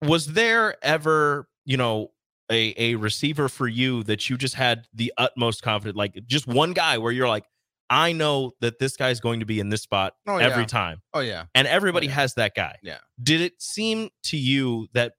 was 0.03 0.27
there 0.29 0.77
ever, 0.83 1.49
you 1.65 1.77
know, 1.77 2.13
a, 2.51 2.75
a 2.77 2.95
receiver 2.95 3.49
for 3.49 3.67
you 3.69 4.03
that 4.05 4.31
you 4.31 4.37
just 4.37 4.55
had 4.55 4.87
the 4.95 5.13
utmost 5.19 5.63
confidence, 5.63 5.97
like 5.97 6.19
just 6.27 6.47
one 6.47 6.73
guy 6.73 6.97
where 6.99 7.11
you're 7.13 7.29
like, 7.29 7.45
I 7.91 8.13
know 8.13 8.53
that 8.61 8.79
this 8.79 8.97
guy's 8.97 9.21
going 9.21 9.41
to 9.41 9.47
be 9.47 9.61
in 9.61 9.69
this 9.69 9.83
spot 9.83 10.15
Oh, 10.27 10.37
every 10.39 10.63
yeah. 10.63 10.67
time. 10.67 11.03
Oh, 11.15 11.21
yeah. 11.21 11.45
And 11.55 11.67
oh, 11.69 11.71
everybody 11.71 12.07
yeah. 12.07 12.13
has 12.15 12.35
that 12.35 12.55
guy. 12.55 12.77
Yeah. 12.83 12.99
Did 13.23 13.41
it 13.41 13.61
seem 13.61 14.11
to 14.25 14.37
you 14.37 14.89
that 14.93 15.13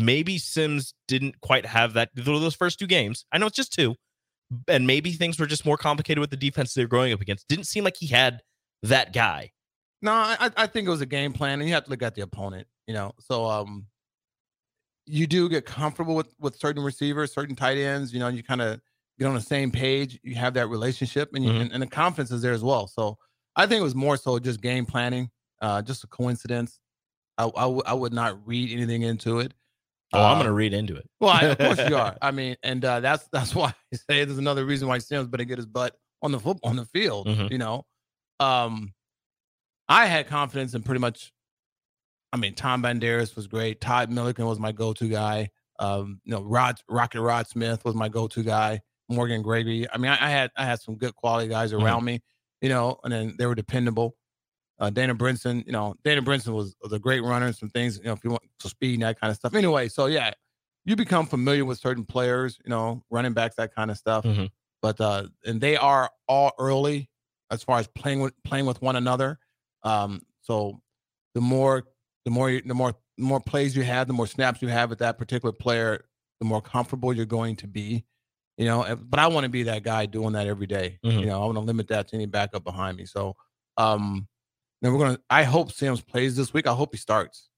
maybe 0.00 0.38
Sims 0.38 0.94
didn't 1.08 1.40
quite 1.40 1.66
have 1.66 1.92
that 1.94 2.10
those 2.14 2.54
first 2.54 2.78
two 2.78 2.86
games? 2.86 3.24
I 3.32 3.38
know 3.38 3.46
it's 3.46 3.56
just 3.56 3.72
two, 3.72 3.94
and 4.68 4.86
maybe 4.86 5.12
things 5.12 5.38
were 5.38 5.46
just 5.46 5.64
more 5.66 5.76
complicated 5.76 6.20
with 6.20 6.30
the 6.30 6.36
defense 6.36 6.74
they're 6.74 6.86
growing 6.86 7.12
up 7.12 7.20
against. 7.20 7.48
Didn't 7.48 7.66
seem 7.66 7.84
like 7.84 7.96
he 7.98 8.06
had 8.06 8.42
that 8.82 9.12
guy. 9.12 9.52
No, 10.02 10.12
I, 10.12 10.50
I 10.56 10.66
think 10.66 10.86
it 10.86 10.90
was 10.90 11.00
a 11.00 11.06
game 11.06 11.32
plan, 11.32 11.60
and 11.60 11.68
you 11.68 11.74
have 11.74 11.84
to 11.84 11.90
look 11.90 12.02
at 12.02 12.14
the 12.14 12.22
opponent. 12.22 12.66
You 12.86 12.94
know, 12.94 13.12
so 13.20 13.46
um, 13.46 13.86
you 15.06 15.26
do 15.26 15.48
get 15.48 15.66
comfortable 15.66 16.14
with 16.14 16.34
with 16.38 16.56
certain 16.56 16.82
receivers, 16.82 17.32
certain 17.32 17.56
tight 17.56 17.76
ends. 17.78 18.12
You 18.12 18.20
know, 18.20 18.28
you 18.28 18.42
kind 18.42 18.60
of 18.62 18.80
get 19.18 19.26
on 19.26 19.34
the 19.34 19.40
same 19.40 19.70
page. 19.70 20.18
You 20.22 20.34
have 20.36 20.54
that 20.54 20.68
relationship, 20.68 21.30
and, 21.34 21.44
you, 21.44 21.50
Mhm. 21.52 21.60
and 21.62 21.72
and 21.72 21.82
the 21.82 21.86
confidence 21.86 22.30
is 22.30 22.42
there 22.42 22.52
as 22.52 22.62
well. 22.62 22.86
So 22.86 23.18
I 23.56 23.66
think 23.66 23.80
it 23.80 23.84
was 23.84 23.94
more 23.94 24.16
so 24.16 24.38
just 24.38 24.60
game 24.60 24.86
planning, 24.86 25.30
uh, 25.62 25.82
just 25.82 26.04
a 26.04 26.06
coincidence. 26.06 26.80
I 27.38 27.44
I, 27.44 27.62
w- 27.62 27.82
I 27.86 27.94
would 27.94 28.12
not 28.12 28.46
read 28.46 28.70
anything 28.72 29.02
into 29.02 29.38
it. 29.40 29.52
Oh, 30.14 30.22
I'm 30.24 30.32
Uh, 30.32 30.34
going 30.36 30.46
to 30.46 30.52
read 30.52 30.74
into 30.74 30.96
it. 30.96 31.08
Well, 31.20 31.30
I, 31.30 31.40
of 31.46 31.58
course 31.58 31.88
you 31.88 31.96
are. 31.96 32.16
I 32.22 32.30
mean, 32.30 32.56
and 32.62 32.84
uh, 32.84 33.00
that's 33.00 33.26
that's 33.32 33.54
why 33.54 33.68
I 33.92 33.96
say 33.96 34.24
there's 34.24 34.38
another 34.38 34.64
reason 34.64 34.88
why 34.88 34.98
Sims 34.98 35.28
better 35.28 35.44
get 35.44 35.58
his 35.58 35.66
butt 35.66 35.96
on 36.22 36.32
the 36.32 36.40
foot 36.40 36.58
on 36.62 36.76
the 36.76 36.84
field. 36.86 37.26
Mhm. 37.26 37.50
You 37.50 37.58
know, 37.58 37.86
um, 38.40 38.92
I 39.88 40.06
had 40.06 40.26
confidence 40.28 40.74
in 40.74 40.82
pretty 40.82 41.00
much. 41.00 41.32
I 42.32 42.36
mean, 42.36 42.54
Tom 42.54 42.82
Banderas 42.82 43.36
was 43.36 43.46
great. 43.46 43.80
Todd 43.80 44.10
Millikan 44.10 44.48
was 44.48 44.58
my 44.58 44.72
go-to 44.72 45.08
guy. 45.08 45.50
Um, 45.78 46.20
you 46.24 46.32
know, 46.32 46.42
Rod 46.42 46.80
Rocket 46.88 47.20
Rod 47.20 47.46
Smith 47.46 47.84
was 47.84 47.94
my 47.94 48.08
go-to 48.08 48.42
guy. 48.42 48.80
Morgan 49.08 49.42
Gregory. 49.42 49.86
I 49.92 49.98
mean, 49.98 50.10
I, 50.10 50.26
I 50.26 50.30
had 50.30 50.50
I 50.56 50.64
had 50.64 50.80
some 50.80 50.96
good 50.96 51.14
quality 51.14 51.48
guys 51.48 51.72
Mhm. 51.72 51.82
around 51.82 52.04
me. 52.04 52.22
You 52.60 52.70
know, 52.70 52.98
and 53.04 53.12
then 53.12 53.34
they 53.38 53.46
were 53.46 53.54
dependable. 53.54 54.16
Uh, 54.78 54.90
Dana 54.90 55.14
Brinson, 55.14 55.64
you 55.66 55.72
know, 55.72 55.94
Dana 56.04 56.20
Brinson 56.22 56.52
was, 56.52 56.74
was 56.82 56.92
a 56.92 56.98
great 56.98 57.22
runner 57.22 57.46
and 57.46 57.54
some 57.56 57.70
things, 57.70 57.98
you 57.98 58.04
know, 58.04 58.12
if 58.12 58.24
you 58.24 58.30
want 58.30 58.42
to 58.58 58.68
speed 58.68 58.94
and 58.94 59.02
that 59.02 59.20
kind 59.20 59.30
of 59.30 59.36
stuff. 59.36 59.54
Anyway, 59.54 59.88
so 59.88 60.06
yeah, 60.06 60.32
you 60.84 60.96
become 60.96 61.26
familiar 61.26 61.64
with 61.64 61.78
certain 61.78 62.04
players, 62.04 62.58
you 62.64 62.70
know, 62.70 63.02
running 63.10 63.32
backs, 63.32 63.54
that 63.56 63.74
kind 63.74 63.90
of 63.90 63.96
stuff. 63.96 64.24
Mhm. 64.24 64.50
But 64.82 65.00
uh, 65.00 65.28
and 65.46 65.60
they 65.60 65.76
are 65.76 66.10
all 66.28 66.52
early 66.58 67.08
as 67.50 67.62
far 67.62 67.78
as 67.78 67.86
playing 67.86 68.20
with 68.20 68.34
playing 68.42 68.66
with 68.66 68.82
one 68.82 68.96
another. 68.96 69.38
Um, 69.84 70.22
so 70.42 70.80
the 71.34 71.40
more 71.40 71.84
the 72.24 72.30
more 72.30 72.50
you, 72.50 72.60
the 72.62 72.74
more 72.74 72.94
the 73.16 73.24
more 73.24 73.40
plays 73.40 73.76
you 73.76 73.84
have, 73.84 74.08
the 74.08 74.12
more 74.12 74.26
snaps 74.26 74.60
you 74.60 74.68
have 74.68 74.90
with 74.90 74.98
that 74.98 75.18
particular 75.18 75.52
player, 75.52 76.04
the 76.40 76.46
more 76.46 76.60
comfortable 76.60 77.12
you're 77.12 77.24
going 77.26 77.56
to 77.56 77.66
be. 77.68 78.04
You 78.58 78.66
know, 78.66 78.96
but 78.96 79.18
I 79.20 79.26
want 79.28 79.44
to 79.44 79.50
be 79.50 79.62
that 79.64 79.82
guy 79.84 80.06
doing 80.06 80.32
that 80.34 80.46
every 80.48 80.66
day. 80.66 80.98
Mhm. 81.04 81.20
You 81.20 81.26
know, 81.26 81.42
I 81.42 81.44
want 81.46 81.56
to 81.56 81.60
limit 81.60 81.88
that 81.88 82.08
to 82.08 82.16
any 82.16 82.26
backup 82.26 82.64
behind 82.64 82.96
me. 82.96 83.06
So 83.06 83.36
um 83.76 84.28
then 84.82 84.92
we're 84.92 84.98
gonna 84.98 85.18
I 85.30 85.44
hope 85.44 85.72
Sims 85.72 86.00
plays 86.00 86.36
this 86.36 86.52
week. 86.52 86.66
I 86.66 86.74
hope 86.74 86.90
he 86.92 86.98
starts. 86.98 87.48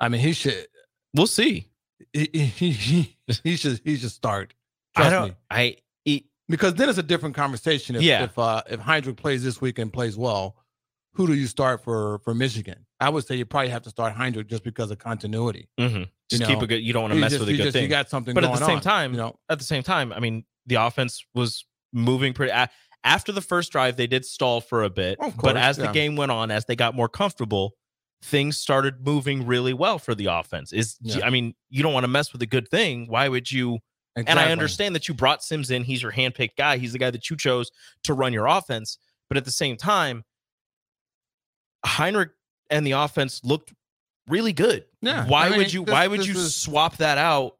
I 0.00 0.08
mean, 0.08 0.20
he 0.20 0.32
should 0.32 0.66
We'll 1.14 1.26
see. 1.26 1.68
he, 2.12 2.28
he, 2.32 2.70
he, 2.70 3.16
he 3.44 3.56
should 3.56 3.80
he 3.84 3.96
should 3.96 4.10
start. 4.10 4.54
I 4.96 5.00
Trust 5.00 5.12
don't. 5.12 5.28
me. 5.30 5.34
I. 5.50 5.76
It, 6.04 6.24
Because 6.48 6.74
then 6.74 6.88
it's 6.88 6.98
a 6.98 7.02
different 7.02 7.34
conversation. 7.34 7.96
If 7.96 8.02
Yeah. 8.02 8.24
if 8.24 8.38
uh 8.38 8.62
if 8.68 8.80
Heinrich 8.80 9.16
plays 9.16 9.44
this 9.44 9.60
week 9.60 9.78
and 9.78 9.92
plays 9.92 10.16
well, 10.16 10.56
who 11.14 11.26
do 11.26 11.34
you 11.34 11.46
start 11.46 11.84
for 11.84 12.18
for 12.24 12.34
Michigan? 12.34 12.86
I 12.98 13.08
would 13.10 13.26
say 13.26 13.36
you 13.36 13.44
probably 13.44 13.68
have 13.70 13.82
to 13.82 13.90
start 13.90 14.12
Heinrich 14.14 14.46
just 14.48 14.64
because 14.64 14.90
of 14.90 14.98
continuity. 14.98 15.68
mhm. 15.78 16.08
Just 16.30 16.40
You 16.40 16.46
keep 16.46 16.58
know, 16.58 16.64
a 16.64 16.66
good. 16.66 16.82
You 16.82 16.92
don't 16.92 17.02
want 17.02 17.14
to 17.14 17.20
mess 17.20 17.32
just- 17.32 17.40
with 17.40 17.48
a 17.50 17.56
good 17.56 17.64
just- 17.72 17.76
You 17.76 17.88
got 17.88 18.08
something 18.08 18.32
But 18.34 18.44
at 18.44 18.52
the 18.52 18.64
same 18.64 18.76
on, 18.76 18.82
time, 18.82 19.12
you 19.12 19.18
know. 19.18 19.38
at 19.50 19.58
the 19.58 19.64
same 19.64 19.82
time, 19.82 20.12
I 20.12 20.20
mean, 20.20 20.44
the 20.66 20.76
offense 20.76 21.24
was 21.34 21.66
moving 21.92 22.32
pretty. 22.32 22.52
a- 22.52 22.70
After 23.04 23.32
the 23.32 23.40
first 23.40 23.72
drive, 23.72 23.96
they 23.96 24.06
did 24.06 24.24
stall 24.24 24.60
for 24.60 24.84
a 24.84 24.90
bit, 24.90 25.18
Of 25.18 25.34
but 25.36 25.42
course, 25.42 25.56
as 25.56 25.76
the 25.76 25.88
game 25.92 26.14
went 26.16 26.30
on, 26.30 26.50
as 26.50 26.64
they 26.66 26.76
got 26.76 26.94
more 26.94 27.08
comfortable, 27.08 27.74
things 28.22 28.56
started 28.56 29.04
moving 29.04 29.44
really 29.46 29.74
well 29.74 29.98
for 29.98 30.14
the 30.14 30.26
offense. 30.26 30.72
Is 30.72 30.96
Yeah. 31.00 31.26
I 31.26 31.30
mean, 31.30 31.54
you 31.68 31.82
don't 31.82 31.92
want 31.92 32.04
to 32.04 32.08
mess 32.08 32.32
with 32.32 32.42
a 32.42 32.46
good 32.46 32.68
thing. 32.68 33.06
Why 33.08 33.28
would 33.28 33.50
you? 33.50 33.80
And 34.14 34.28
I 34.38 34.52
understand 34.52 34.94
that 34.94 35.08
you 35.08 35.14
brought 35.14 35.42
Sims 35.42 35.70
in. 35.70 35.82
He's 35.84 36.02
your 36.02 36.12
handpicked 36.12 36.56
guy. 36.56 36.76
He's 36.76 36.92
the 36.92 36.98
guy 36.98 37.10
that 37.10 37.28
you 37.30 37.36
chose 37.36 37.70
to 38.04 38.14
run 38.14 38.32
your 38.32 38.46
offense. 38.46 38.98
But 39.28 39.36
at 39.38 39.44
the 39.46 39.50
same 39.50 39.76
time, 39.76 40.24
Heinrich 41.84 42.30
and 42.70 42.86
the 42.86 42.92
offense 42.92 43.40
looked 43.42 43.72
really 44.28 44.52
good. 44.52 44.84
Yeah, 45.00 45.26
Why 45.26 45.46
I 45.46 45.48
mean, 45.50 45.58
would 45.58 45.72
you? 45.72 45.84
this- 45.84 45.92
why 45.92 46.06
would 46.06 46.26
you 46.26 46.34
is- 46.34 46.54
swap 46.54 46.98
that 46.98 47.18
out 47.18 47.56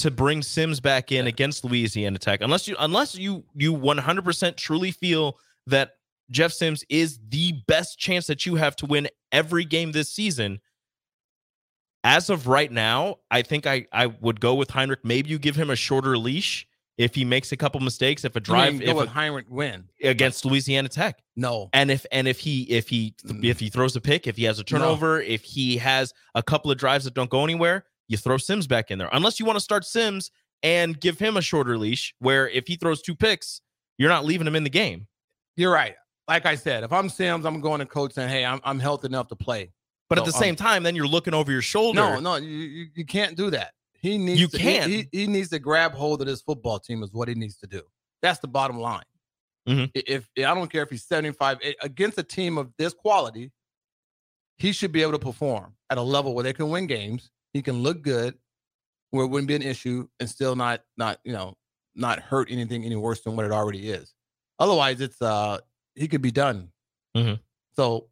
to 0.00 0.10
bring 0.10 0.42
Sims 0.42 0.80
back 0.80 1.12
in 1.12 1.26
against 1.26 1.64
Louisiana 1.64 2.18
Tech? 2.18 2.40
Unless 2.42 2.68
you, 2.68 2.76
unless 2.78 3.14
you, 3.14 3.44
you 3.54 3.72
one 3.72 3.98
hundred 3.98 4.24
percent 4.24 4.56
truly 4.56 4.90
feel 4.90 5.38
that 5.66 5.92
Jeff 6.30 6.52
Sims 6.52 6.84
is 6.88 7.18
the 7.28 7.52
best 7.66 7.98
chance 7.98 8.26
that 8.26 8.44
you 8.46 8.56
have 8.56 8.76
to 8.76 8.86
win 8.86 9.08
every 9.32 9.64
game 9.64 9.92
this 9.92 10.08
season. 10.12 10.60
As 12.02 12.30
of 12.30 12.46
right 12.46 12.70
now, 12.72 13.16
I 13.30 13.42
think 13.42 13.66
I 13.66 13.86
I 13.92 14.06
would 14.06 14.40
go 14.40 14.54
with 14.54 14.70
Heinrich. 14.70 15.00
Maybe 15.04 15.28
you 15.30 15.38
give 15.38 15.54
him 15.56 15.68
a 15.68 15.76
shorter 15.76 16.16
leash 16.16 16.66
if 16.96 17.14
he 17.14 17.24
makes 17.26 17.52
a 17.52 17.56
couple 17.58 17.78
mistakes. 17.80 18.24
If 18.24 18.36
a 18.36 18.38
You 18.38 18.44
drive 18.44 18.80
if 18.80 18.96
with 18.96 19.08
a, 19.08 19.10
Heinrich 19.10 19.46
win. 19.50 19.84
against 20.02 20.46
Louisiana 20.46 20.88
Tech, 20.88 21.18
No. 21.36 21.68
and 21.74 21.90
if 21.90 22.06
and 22.10 22.26
if 22.26 22.38
he 22.38 22.62
if 22.70 22.88
he 22.88 23.14
Mm. 23.26 23.44
if 23.44 23.60
he 23.60 23.68
throws 23.68 23.94
a 23.96 24.00
pick, 24.00 24.26
if 24.26 24.36
he 24.38 24.44
has 24.44 24.58
a 24.58 24.64
turnover, 24.64 25.20
if 25.20 25.42
he 25.42 25.76
has 25.76 26.14
a 26.34 26.42
couple 26.42 26.70
of 26.70 26.78
drives 26.78 27.04
that 27.04 27.12
don't 27.12 27.28
go 27.28 27.44
anywhere, 27.44 27.84
you 28.10 28.16
throw 28.16 28.36
Sims 28.36 28.66
back 28.66 28.90
in 28.90 28.98
there. 28.98 29.08
Unless 29.12 29.38
you 29.38 29.46
want 29.46 29.56
to 29.56 29.60
start 29.62 29.84
Sims 29.84 30.32
and 30.64 31.00
give 31.00 31.18
him 31.18 31.36
a 31.36 31.40
shorter 31.40 31.78
leash, 31.78 32.12
where 32.18 32.48
if 32.48 32.66
he 32.66 32.74
throws 32.74 33.00
two 33.00 33.14
picks, 33.14 33.60
you're 33.98 34.08
not 34.08 34.24
leaving 34.24 34.46
him 34.46 34.56
in 34.56 34.64
the 34.64 34.70
game. 34.70 35.06
You're 35.56 35.72
right. 35.72 35.94
Like 36.26 36.44
I 36.44 36.56
said, 36.56 36.82
if 36.82 36.92
I'm 36.92 37.08
Sims, 37.08 37.44
I'm 37.46 37.60
going 37.60 37.78
to 37.78 37.86
coach 37.86 38.12
saying, 38.12 38.28
"Hey, 38.28 38.44
I'm 38.44 38.60
I'm 38.64 38.80
healthy 38.80 39.06
enough 39.06 39.28
to 39.28 39.36
play." 39.36 39.70
But 40.08 40.18
at 40.18 40.24
So, 40.24 40.32
the 40.32 40.36
um, 40.36 40.42
same 40.42 40.56
time, 40.56 40.82
then 40.82 40.96
you're 40.96 41.06
looking 41.06 41.34
over 41.34 41.52
your 41.52 41.62
shoulder. 41.62 42.00
No, 42.00 42.18
no, 42.18 42.34
you, 42.36 42.88
you, 42.96 43.04
can't 43.06 43.36
do 43.36 43.48
that. 43.50 43.74
He 44.00 44.18
needs 44.18 44.40
You 44.40 44.48
to, 44.48 44.58
can't. 44.58 44.90
He, 44.90 45.08
he 45.12 45.26
needs 45.28 45.50
to 45.50 45.60
grab 45.60 45.92
hold 45.92 46.20
of 46.20 46.26
this 46.26 46.42
football 46.42 46.80
team 46.80 47.04
is 47.04 47.12
what 47.12 47.28
he 47.28 47.34
needs 47.36 47.56
to 47.58 47.68
do. 47.68 47.82
That's 48.20 48.40
the 48.40 48.48
bottom 48.48 48.80
line. 48.80 49.04
Mhm. 49.68 49.90
I- 49.96 50.02
If, 50.08 50.28
I 50.38 50.52
don't 50.54 50.70
care 50.70 50.82
if 50.82 50.90
he's 50.90 51.04
75 51.04 51.58
eh, 51.62 51.74
against 51.80 52.18
a 52.18 52.24
team 52.24 52.58
of 52.58 52.72
this 52.76 52.92
quality, 52.92 53.52
he 54.56 54.72
should 54.72 54.90
be 54.90 55.00
able 55.02 55.12
to 55.12 55.18
perform 55.20 55.74
at 55.90 55.96
a 55.98 56.02
level 56.02 56.34
where 56.34 56.42
they 56.42 56.52
can 56.52 56.68
win 56.70 56.86
games. 56.88 57.30
He 57.52 57.62
can 57.62 57.82
look 57.82 58.02
good, 58.02 58.36
where 59.10 59.24
it 59.24 59.28
wouldn't 59.28 59.48
be 59.48 59.54
an 59.56 59.62
issue, 59.62 60.08
and 60.20 60.28
still 60.28 60.56
not 60.56 60.82
not 60.96 61.18
you 61.24 61.32
know 61.32 61.56
not 61.94 62.20
hurt 62.20 62.48
anything 62.50 62.84
any 62.84 62.96
worse 62.96 63.20
than 63.22 63.36
what 63.36 63.44
it 63.46 63.52
already 63.52 63.90
is. 63.90 64.14
Otherwise, 64.58 65.00
it's 65.00 65.20
uh 65.20 65.58
he 65.94 66.06
could 66.08 66.22
be 66.22 66.30
done. 66.30 66.70
Mhm. 67.16 67.40
So 67.76 68.08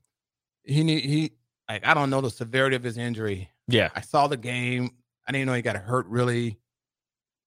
he 0.64 0.82
need 0.84 1.04
he 1.04 1.32
like 1.68 1.86
I 1.86 1.94
don't 1.94 2.10
know 2.10 2.20
the 2.20 2.30
severity 2.30 2.76
of 2.76 2.82
his 2.82 2.98
injury. 2.98 3.48
Yeah, 3.68 3.90
I 3.94 4.00
saw 4.00 4.26
the 4.26 4.36
game. 4.36 4.90
I 5.26 5.32
didn't 5.32 5.46
know 5.46 5.54
he 5.54 5.62
got 5.62 5.76
hurt 5.76 6.06
really. 6.06 6.58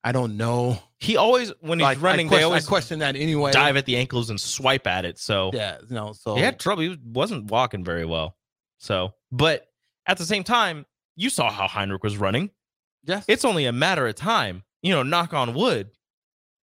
I 0.04 0.12
don't 0.14 0.36
know. 0.38 0.80
he 1.00 1.16
always 1.18 1.52
when 1.60 1.78
he's 1.80 1.84
Like, 1.84 2.02
running, 2.02 2.26
I 2.28 2.30
they 2.30 2.36
question, 2.36 2.46
always 2.46 2.66
I 2.66 2.70
question 2.70 3.00
that 3.00 3.16
anyway. 3.16 3.52
dive 3.52 3.76
at 3.76 3.86
the 3.86 3.98
ankles 3.98 4.30
and 4.32 4.40
swipe 4.42 4.88
at 4.88 5.06
it. 5.06 5.20
So 5.20 5.52
Yeah, 5.54 5.78
you 5.88 5.94
know. 5.96 6.14
So 6.14 6.36
he 6.36 6.42
had 6.42 6.60
trouble. 6.60 6.84
He 6.84 6.98
wasn't 7.04 7.52
walking 7.52 7.84
very 7.84 8.06
well. 8.06 8.36
So, 8.80 9.14
but 9.32 9.68
at 10.08 10.18
the 10.18 10.26
same 10.26 10.44
time, 10.44 10.86
you 11.16 11.30
saw 11.30 11.50
how 11.52 11.68
Heinrich 11.68 12.04
was 12.04 12.18
running. 12.18 12.50
yes, 13.04 13.26
It's 13.28 13.46
only 13.46 13.66
a 13.66 13.72
matter 13.72 14.08
of 14.08 14.16
time. 14.16 14.64
You 14.82 14.94
know, 14.94 15.04
knock 15.04 15.34
on 15.34 15.54
wood. 15.54 15.92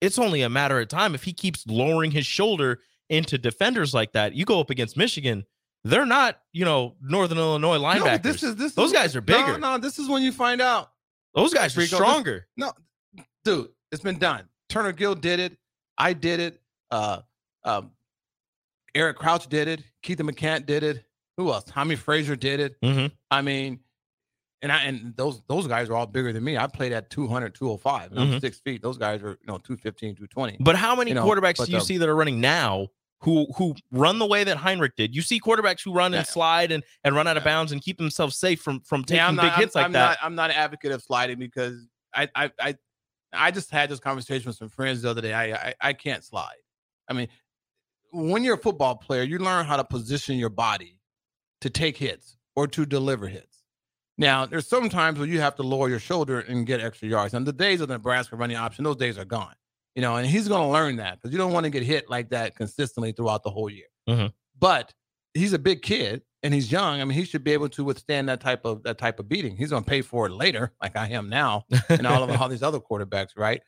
it's 0.02 0.20
only 0.20 0.42
a 0.42 0.50
matter 0.50 0.80
of 0.80 0.88
time 0.90 1.16
if 1.16 1.24
he 1.24 1.34
keeps 1.34 1.66
lowering 1.66 2.12
his 2.12 2.26
shoulder 2.26 2.80
into 3.10 3.38
defenders 3.38 3.94
like 3.94 4.12
that. 4.14 4.34
You 4.34 4.46
go 4.46 4.60
up 4.60 4.70
against 4.70 4.98
Michigan, 4.98 5.46
they're 5.86 6.06
not, 6.06 6.40
you 6.52 6.64
know, 6.66 6.96
Northern 7.02 7.38
Illinois 7.38 7.78
linebackers. 7.78 8.06
No, 8.06 8.18
this 8.18 8.44
is 8.44 8.56
this. 8.56 8.74
Those 8.76 8.88
is, 8.92 8.94
guys 8.94 9.16
are 9.16 9.22
bigger. 9.22 9.58
No, 9.58 9.72
no, 9.74 9.78
this 9.78 9.98
is 10.00 10.08
when 10.10 10.22
you 10.24 10.32
find 10.32 10.62
out. 10.62 10.92
Those 11.34 11.54
guys 11.54 11.76
are 11.76 11.80
Rico, 11.82 11.90
this- 11.98 12.00
stronger. 12.00 12.48
No, 12.58 12.72
dude, 13.44 13.70
it's 13.92 14.02
been 14.04 14.20
done. 14.20 14.48
Turner 14.70 14.92
Gill 14.92 15.16
did 15.16 15.40
it. 15.40 15.58
I 15.98 16.14
did 16.14 16.40
it. 16.40 16.62
Uh, 16.92 17.22
um, 17.64 17.92
Eric 18.96 19.18
Crouch 19.18 19.48
did 19.48 19.68
it. 19.68 19.84
Keith 20.02 20.20
McCant 20.20 20.66
did 20.66 20.84
it. 20.84 21.04
Who 21.38 21.52
else? 21.52 21.64
Tommie 21.64 21.96
Frazier 21.96 22.36
did 22.36 22.60
it. 22.60 22.80
Mhm. 22.82 23.12
I 23.32 23.42
mean, 23.42 23.80
and 24.63 24.72
I 24.72 24.84
and 24.86 25.13
those 25.17 25.41
those 25.48 25.67
guys 25.67 25.89
are 25.89 25.96
all 25.96 26.08
bigger 26.08 26.32
than 26.34 26.43
me. 26.43 26.58
I 26.58 26.67
played 26.67 26.93
at 26.93 27.10
200, 27.10 27.53
205, 27.53 28.12
and 28.12 28.20
I'm 28.20 28.27
mm-hmm. 28.29 28.39
six 28.39 28.60
feet. 28.62 28.82
Those 28.82 28.98
guys 28.98 29.22
are 29.22 29.32
you 29.32 29.46
know 29.46 29.58
215, 29.58 30.15
220. 30.15 30.58
But 30.62 30.77
how 30.77 30.96
many 30.96 31.12
You 31.12 31.15
know, 31.15 31.25
quarterbacks 31.25 31.63
do 31.63 31.72
you 31.72 31.79
the- 31.79 31.86
see 31.86 31.98
that 31.98 32.08
are 32.08 32.15
running 32.15 32.39
now 32.39 32.88
who 33.20 33.46
who 33.58 33.75
run 33.91 34.20
the 34.20 34.25
way 34.25 34.46
that 34.46 34.55
Heinrich 34.55 34.96
did? 34.96 35.13
You 35.13 35.22
see 35.22 35.39
quarterbacks 35.39 35.84
who 35.84 35.93
run 35.93 36.13
Yeah. 36.13 36.20
and 36.20 36.27
slide 36.27 36.72
and, 36.72 36.82
and 37.03 37.13
run 37.13 37.27
out 37.27 37.36
of 37.36 37.43
bounds 37.43 37.74
and 37.74 37.82
keep 37.82 37.98
themselves 37.98 38.38
safe 38.38 38.62
from 38.62 38.79
from 38.82 39.03
taking 39.03 39.17
Yeah, 39.17 39.27
I'm 39.27 39.36
big 39.36 39.51
hits 39.51 39.75
I'm, 39.75 39.82
like 39.82 39.86
I'm 39.88 39.91
that. 39.91 40.05
Not, 40.08 40.17
I'm 40.24 40.36
not 40.36 40.50
an 40.50 40.55
advocate 40.55 40.93
of 40.93 41.03
sliding 41.03 41.39
because 41.39 41.86
I 42.15 42.29
I 42.34 42.51
I, 42.60 42.75
I 43.34 43.51
just 43.51 43.70
had 43.70 43.89
this 43.89 44.00
conversation 44.00 44.48
with 44.48 44.55
some 44.55 44.70
friends 44.70 45.01
the 45.01 45.10
other 45.10 45.22
day. 45.22 45.34
I, 45.34 45.53
I 45.53 45.74
I 45.82 45.93
can't 45.93 46.24
slide. 46.24 46.55
I 47.10 47.13
mean, 47.13 47.27
when 48.13 48.46
you're 48.46 48.55
a 48.55 48.60
football 48.62 48.96
player, 48.96 49.24
you 49.24 49.39
learn 49.39 49.65
how 49.65 49.75
to 49.75 49.84
position 49.84 50.38
your 50.38 50.50
body 50.50 51.00
to 51.60 51.70
take 51.70 51.98
hits 51.98 52.38
or 52.55 52.65
to 52.67 52.86
deliver 52.86 53.27
hits. 53.27 53.52
Now, 54.24 54.46
there's 54.46 54.68
some 54.68 54.89
times 54.89 55.20
where 55.20 55.27
you 55.27 55.42
have 55.42 55.56
to 55.56 55.63
lower 55.63 55.89
your 55.89 56.00
shoulder 56.00 56.39
and 56.39 56.65
get 56.65 56.80
extra 56.80 57.10
yards. 57.10 57.34
And 57.34 57.46
the 57.46 57.53
days 57.53 57.82
of 57.82 57.89
the 57.89 57.96
Nebraska 57.96 58.36
running 58.36 58.56
option, 58.56 58.84
those 58.86 58.96
days 58.96 59.18
are 59.18 59.25
gone. 59.25 59.53
You 59.96 60.01
know, 60.01 60.15
and 60.15 60.25
he's 60.25 60.48
going 60.48 60.62
to 60.63 60.70
learn 60.70 60.96
that 60.96 61.15
because 61.15 61.32
you 61.32 61.38
don't 61.38 61.51
want 61.51 61.65
to 61.65 61.70
get 61.70 61.84
hit 61.84 62.10
like 62.10 62.30
that 62.30 62.56
consistently 62.56 63.12
throughout 63.12 63.44
the 63.44 63.51
whole 63.51 63.70
year. 63.70 63.86
Mhm. 64.10 64.34
But 64.58 64.94
he's 65.34 65.53
a 65.53 65.60
big 65.60 65.82
kid 65.82 66.24
and 66.42 66.53
he's 66.53 66.72
young. 66.72 67.00
I 67.00 67.03
mean, 67.03 67.18
he 67.18 67.25
should 67.25 67.44
be 67.44 67.51
able 67.51 67.70
to 67.70 67.84
withstand 67.84 68.30
that 68.30 68.39
type 68.39 68.65
of 68.65 68.82
that 68.84 68.98
type 68.98 69.20
of 69.20 69.27
beating. 69.27 69.56
He's 69.56 69.70
going 69.70 69.84
to 69.84 69.89
pay 69.89 70.01
for 70.01 70.25
it 70.25 70.32
later, 70.32 70.72
like 70.82 70.96
I 70.96 71.10
am 71.10 71.30
now, 71.30 71.65
and 71.89 72.08
all 72.08 72.24
of 72.24 72.30
all 72.42 72.50
these 72.50 72.63
other 72.63 72.80
quarterbacks, 72.80 73.38
right? 73.38 73.62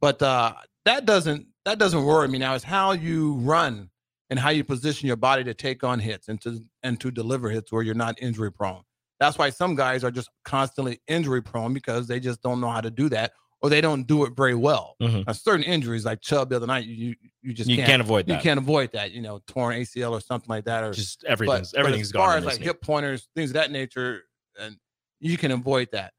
But 0.00 0.20
uh, 0.20 0.54
that 0.84 1.06
doesn't 1.06 1.46
that 1.64 1.78
doesn't 1.78 2.04
worry 2.04 2.28
me 2.28 2.38
now. 2.38 2.54
Is 2.54 2.64
how 2.64 2.92
you 2.92 3.34
run 3.34 3.90
and 4.28 4.38
how 4.38 4.50
you 4.50 4.64
position 4.64 5.06
your 5.06 5.16
body 5.16 5.44
to 5.44 5.54
take 5.54 5.82
on 5.84 5.98
hits 6.00 6.28
and 6.28 6.40
to 6.42 6.60
and 6.82 7.00
to 7.00 7.10
deliver 7.10 7.48
hits 7.48 7.72
where 7.72 7.82
you're 7.82 7.94
not 7.94 8.20
injury 8.20 8.52
prone. 8.52 8.82
That's 9.20 9.36
why 9.38 9.50
some 9.50 9.74
guys 9.74 10.02
are 10.02 10.10
just 10.10 10.30
constantly 10.44 11.00
injury 11.06 11.42
prone 11.42 11.72
because 11.74 12.08
they 12.08 12.18
just 12.18 12.42
don't 12.42 12.60
know 12.60 12.70
how 12.70 12.80
to 12.80 12.90
do 12.90 13.08
that 13.10 13.32
or 13.62 13.68
they 13.68 13.82
don't 13.82 14.06
do 14.06 14.24
it 14.24 14.34
very 14.34 14.54
well. 14.54 14.96
Mhm. 15.02 15.26
Now, 15.26 15.32
certain 15.34 15.62
injuries 15.62 16.06
like 16.06 16.22
Chubb 16.22 16.48
the 16.48 16.56
other 16.56 16.66
night, 16.66 16.86
you 16.86 17.14
you, 17.42 17.52
just 17.52 17.68
you 17.68 17.76
can't, 17.76 17.86
can't, 17.88 18.00
avoid 18.02 18.26
that. 18.26 18.32
you 18.34 18.40
can't 18.40 18.58
avoid 18.58 18.90
that. 18.92 19.12
You 19.12 19.20
know, 19.20 19.40
torn 19.46 19.76
ACL 19.76 20.12
or 20.12 20.20
something 20.22 20.48
like 20.48 20.64
that, 20.64 20.82
or 20.82 20.92
Just 20.94 21.20
but, 21.20 21.30
everything's 21.30 21.70
but 21.72 21.78
everything's 21.80 22.06
as 22.08 22.12
gone. 22.12 22.26
far 22.26 22.36
as 22.38 22.44
like 22.46 22.60
knee. 22.60 22.64
hip 22.66 22.80
pointers, 22.80 23.28
things 23.36 23.50
of 23.50 23.54
that 23.54 23.70
nature, 23.70 24.22
and 24.58 24.76
you 25.20 25.36
can 25.36 25.50
avoid 25.50 25.88
that. 25.92 26.14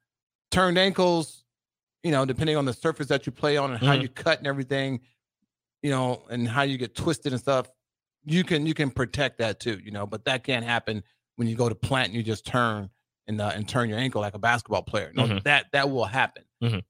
Turned 0.52 0.78
ankles, 0.78 1.44
you 2.04 2.12
know, 2.12 2.24
depending 2.26 2.58
on 2.58 2.66
the 2.66 2.74
surface 2.74 3.08
that 3.08 3.26
you 3.26 3.32
play 3.32 3.58
on 3.58 3.72
and 3.72 3.80
how 3.84 3.96
Mhm. 3.96 4.04
you 4.04 4.10
cut 4.10 4.38
and 4.38 4.46
everything, 4.46 5.00
you 5.82 5.90
know, 5.90 6.24
and 6.30 6.48
how 6.48 6.62
you 6.62 6.78
get 6.78 6.94
twisted 6.94 7.32
and 7.34 7.42
stuff, 7.42 7.68
you 8.24 8.44
can 8.44 8.68
you 8.68 8.76
can 8.76 8.92
protect 8.92 9.40
that 9.40 9.60
too, 9.60 9.80
you 9.84 9.90
know. 9.90 10.06
But 10.06 10.26
that 10.26 10.44
can't 10.44 10.64
happen 10.66 11.04
when 11.42 11.48
you 11.48 11.56
go 11.56 11.68
to 11.68 11.74
plant 11.74 12.10
and 12.10 12.16
you 12.16 12.22
just 12.22 12.46
turn 12.46 12.88
and 13.26 13.42
uh, 13.42 13.52
and 13.56 13.68
turn 13.68 13.90
your 13.90 13.98
ankle 13.98 14.22
like 14.22 14.36
a 14.36 14.40
basketball 14.40 14.84
player. 14.84 15.12
No, 15.16 15.24
Mhm. 15.24 15.44
that 15.46 15.66
that 15.72 15.90
will 15.90 16.06
happen. 16.06 16.44
Mhm. 16.62 16.84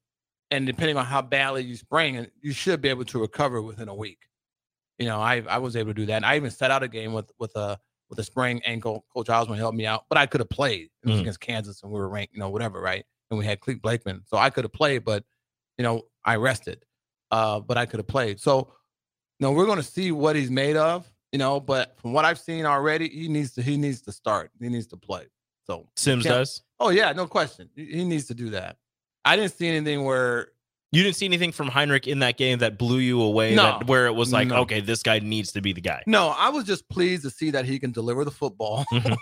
And 0.52 0.66
depending 0.66 0.98
on 0.98 1.06
how 1.06 1.22
badly 1.22 1.64
you 1.64 1.78
sprain 1.78 2.30
you 2.42 2.52
should 2.52 2.82
be 2.82 2.90
able 2.90 3.06
to 3.06 3.20
recover 3.20 3.62
within 3.62 3.88
a 3.88 3.96
week. 3.96 4.28
You 5.00 5.06
know, 5.06 5.22
I 5.22 5.38
I 5.48 5.60
was 5.60 5.78
able 5.78 5.92
to 5.92 5.94
do 5.94 6.06
that. 6.08 6.18
And 6.18 6.26
I 6.26 6.36
even 6.36 6.52
set 6.52 6.70
out 6.70 6.84
a 6.84 6.90
game 6.90 7.14
with 7.14 7.32
with 7.40 7.56
a 7.56 7.80
with 8.10 8.20
a 8.20 8.26
sprained 8.26 8.62
ankle. 8.66 9.06
Coach 9.16 9.30
Osborne 9.30 9.58
helped 9.58 9.78
me 9.78 9.86
out, 9.86 10.04
but 10.10 10.18
I 10.18 10.26
could 10.26 10.42
have 10.42 10.50
played. 10.50 10.90
It 11.04 11.08
was 11.08 11.18
Mhm. 11.20 11.22
against 11.22 11.40
Kansas, 11.40 11.82
and 11.82 11.90
we 11.94 11.98
were 11.98 12.10
ranked, 12.10 12.34
you 12.34 12.42
know, 12.42 12.50
whatever, 12.50 12.82
right? 12.82 13.06
And 13.30 13.38
we 13.40 13.46
had 13.46 13.62
Clete 13.62 13.82
Blakeman, 13.82 14.24
so 14.28 14.36
I 14.36 14.50
could 14.50 14.66
have 14.66 14.74
played, 14.74 15.06
but 15.06 15.24
you 15.78 15.84
know, 15.84 16.04
I 16.26 16.36
rested. 16.36 16.84
Uh, 17.32 17.62
but 17.62 17.78
I 17.78 17.86
could 17.86 18.00
have 18.02 18.08
played. 18.08 18.42
So, 18.42 18.68
you 19.40 19.46
know, 19.48 19.54
we're 19.54 19.66
going 19.66 19.78
to 19.78 19.84
see 19.84 20.12
what 20.12 20.36
he's 20.36 20.52
made 20.52 20.76
of. 20.76 21.11
You 21.32 21.40
know, 21.40 21.60
but 21.60 21.98
from 22.02 22.14
what 22.14 22.26
I've 22.26 22.40
seen 22.40 22.66
already, 22.66 23.08
he 23.10 23.28
needs 23.28 23.54
to 23.54 23.62
he 23.62 23.78
needs 23.78 24.02
to 24.02 24.12
start. 24.12 24.52
He 24.60 24.68
needs 24.70 24.88
to 24.88 24.98
play. 24.98 25.28
So 25.66 25.88
Sims 25.96 26.26
does. 26.26 26.62
Oh 26.80 26.90
yeah, 26.90 27.14
no 27.14 27.28
question. 27.28 27.70
He 27.76 27.86
he 27.86 28.04
needs 28.04 28.26
to 28.28 28.34
do 28.34 28.50
that. 28.52 28.78
I 29.24 29.36
didn't 29.36 29.54
see 29.54 29.68
anything 29.68 30.04
where 30.04 30.50
You 30.92 31.04
didn't 31.04 31.16
see 31.16 31.26
anything 31.26 31.52
from 31.54 31.68
Heinrich 31.70 32.06
in 32.08 32.20
that 32.20 32.38
game 32.38 32.60
that 32.60 32.78
blew 32.78 32.98
you 32.98 33.22
away. 33.22 33.56
No. 33.56 33.64
that, 33.64 33.88
where 33.88 34.08
it 34.08 34.14
was 34.16 34.34
like, 34.34 34.50
No. 34.50 34.58
okay, 34.64 34.82
this 34.82 35.04
guy 35.04 35.20
needs 35.20 35.54
to 35.54 35.62
be 35.62 35.72
the 35.72 35.80
guy. 35.80 36.04
no, 36.08 36.30
I 36.30 36.50
was 36.50 36.66
just 36.66 36.90
pleased 36.90 37.24
to 37.24 37.30
see 37.30 37.52
that 37.52 37.64
he 37.66 37.80
can 37.80 37.92
deliver 37.92 38.26
the 38.26 38.32
football, 38.32 38.84
Mhm. 38.92 39.16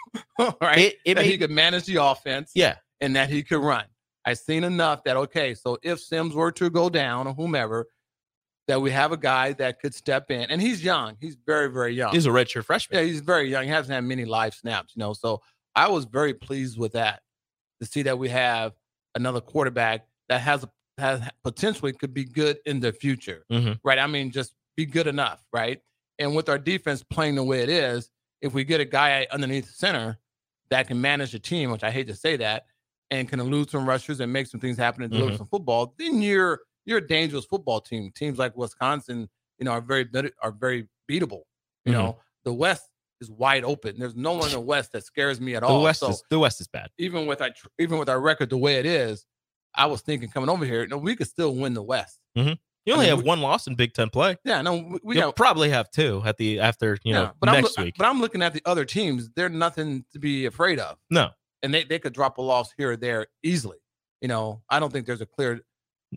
right? 0.62 0.78
It, 0.80 0.96
it 1.06 1.16
that 1.16 1.26
he 1.26 1.32
made, 1.32 1.42
could 1.42 1.52
manage 1.52 1.86
the 1.86 1.98
offense, 1.98 2.52
yeah. 2.56 2.76
and 3.02 3.16
that 3.16 3.30
he 3.30 3.44
could 3.44 3.60
run. 3.62 3.84
I've 4.26 4.40
seen 4.40 4.64
enough 4.64 5.04
that 5.04 5.16
okay, 5.18 5.54
so 5.54 5.78
if 5.84 6.00
Sims 6.00 6.34
were 6.34 6.52
to 6.54 6.70
go 6.72 6.90
down 6.90 7.28
or 7.28 7.34
whomever, 7.34 7.88
that 8.70 8.80
we 8.82 8.92
have 8.92 9.12
a 9.12 9.18
guy 9.18 9.52
that 9.54 9.80
could 9.82 9.94
step 9.96 10.30
in, 10.32 10.42
and 10.50 10.62
he's 10.62 10.84
young. 10.84 11.18
He's 11.20 11.36
very 11.46 11.70
very 11.72 11.94
young. 11.94 12.14
He's 12.14 12.26
a 12.26 12.30
redshirt 12.30 12.64
freshman. 12.66 13.00
yeah, 13.00 13.06
he's 13.06 13.20
very 13.22 13.50
young. 13.50 13.64
He 13.66 13.70
hasn't 13.70 13.94
had 13.94 14.04
many 14.06 14.26
live 14.26 14.54
snaps, 14.54 14.94
you 14.96 15.00
know. 15.02 15.14
So 15.14 15.42
I 15.76 15.90
was 15.90 16.06
very 16.06 16.34
pleased 16.34 16.78
with 16.78 16.94
that 16.94 17.22
to 17.82 17.86
see 17.88 18.04
that 18.04 18.18
we 18.20 18.30
have 18.30 18.74
another 19.16 19.42
quarterback 19.42 20.06
that 20.30 20.42
has 20.42 20.66
has 20.98 21.22
potentially 21.44 21.94
could 21.94 22.14
be 22.14 22.26
good 22.26 22.60
in 22.66 22.80
the 22.82 22.92
future, 22.92 23.46
Mhm. 23.52 23.80
right? 23.86 23.98
I 23.98 24.06
mean, 24.06 24.32
just 24.32 24.54
be 24.76 24.86
good 24.86 25.08
enough, 25.08 25.42
right? 25.54 25.82
And 26.20 26.36
with 26.36 26.50
our 26.50 26.58
defense 26.60 27.04
playing 27.10 27.36
the 27.36 27.44
way 27.44 27.62
it 27.62 27.70
is, 27.70 28.10
if 28.42 28.54
we 28.54 28.66
get 28.66 28.82
a 28.82 28.86
guy 28.86 29.26
underneath 29.32 29.66
the 29.68 29.72
center 29.74 30.20
that 30.70 30.88
can 30.90 31.00
manage 31.00 31.32
the 31.32 31.40
team, 31.40 31.72
which 31.72 31.84
I 31.86 31.92
hate 31.92 32.08
to 32.08 32.16
say 32.16 32.36
that, 32.38 32.66
and 33.12 33.28
can 33.30 33.40
elude 33.40 33.70
some 33.70 33.88
rushers 33.88 34.20
and 34.20 34.32
make 34.32 34.48
some 34.48 34.60
things 34.60 34.78
happen 34.78 35.02
and 35.04 35.12
deliver 35.12 35.32
Mhm. 35.32 35.38
some 35.38 35.48
football, 35.48 35.96
then 35.98 36.22
you're 36.22 36.60
you're 36.90 36.98
a 36.98 37.08
dangerous 37.08 37.46
football 37.46 37.80
team. 37.80 38.12
Teams 38.16 38.38
like 38.38 38.58
Wisconsin, 38.58 39.30
you 39.60 39.66
know, 39.66 39.72
are 39.72 39.82
very 39.82 40.10
are 40.42 40.52
very 40.52 40.88
beatable. 41.10 41.44
You 41.86 41.94
Mhm. 41.94 41.98
know, 41.98 42.18
the 42.44 42.54
West 42.54 42.84
is 43.22 43.30
wide 43.32 43.64
open. 43.64 44.00
There's 44.00 44.16
no 44.16 44.34
one 44.34 44.48
in 44.48 44.54
the 44.54 44.60
West 44.60 44.92
that 44.94 45.04
scares 45.04 45.40
me 45.40 45.56
at 45.56 45.62
The 45.62 45.68
all. 45.68 45.84
West 45.84 46.00
so 46.02 46.10
is 46.10 46.24
the 46.30 46.40
West 46.40 46.60
is 46.62 46.68
bad. 46.68 46.90
even 46.98 47.26
with 47.28 47.42
our 47.42 47.52
even 47.78 47.98
with 48.00 48.10
our 48.10 48.20
record 48.20 48.50
the 48.50 48.58
way 48.58 48.76
it 48.80 48.86
is, 48.86 49.26
I 49.76 49.86
was 49.86 50.02
thinking 50.02 50.30
coming 50.30 50.50
over 50.50 50.66
here, 50.66 50.88
no, 50.88 50.98
we 50.98 51.16
could 51.16 51.28
still 51.28 51.54
win 51.56 51.74
the 51.74 51.84
West. 51.84 52.20
You 52.36 52.94
I 52.94 52.98
only 52.98 53.06
mean, 53.08 53.10
have 53.18 53.24
we- 53.24 53.28
one 53.28 53.42
loss 53.42 53.68
in 53.68 53.76
Big 53.76 53.94
Ten 53.94 54.10
play. 54.10 54.38
Yeah, 54.44 54.62
no, 54.62 54.78
we, 55.04 55.16
we 55.22 55.32
probably 55.34 55.70
have 55.70 55.92
two 55.92 56.24
at 56.26 56.38
the 56.38 56.60
after 56.60 56.98
you 57.04 57.14
know 57.14 57.24
yeah, 57.24 57.32
but 57.40 57.50
I'm 57.50 57.62
next 57.62 57.78
week. 57.78 57.96
But 57.98 58.08
I'm 58.08 58.20
looking 58.22 58.42
at 58.42 58.54
the 58.54 58.62
other 58.66 58.84
teams; 58.86 59.30
they're 59.36 59.50
nothing 59.50 60.06
to 60.14 60.20
be 60.20 60.46
afraid 60.46 60.80
of. 60.80 60.98
No. 61.10 61.30
and 61.62 61.74
they 61.74 61.84
they 61.84 62.00
could 62.00 62.14
drop 62.14 62.38
a 62.38 62.42
loss 62.42 62.72
here 62.78 62.92
or 62.94 62.98
there 62.98 63.28
easily. 63.44 63.78
You 64.22 64.28
know, 64.30 64.64
I 64.70 64.80
don't 64.80 64.92
think 64.94 65.06
there's 65.06 65.22
a 65.22 65.26
clear 65.26 65.62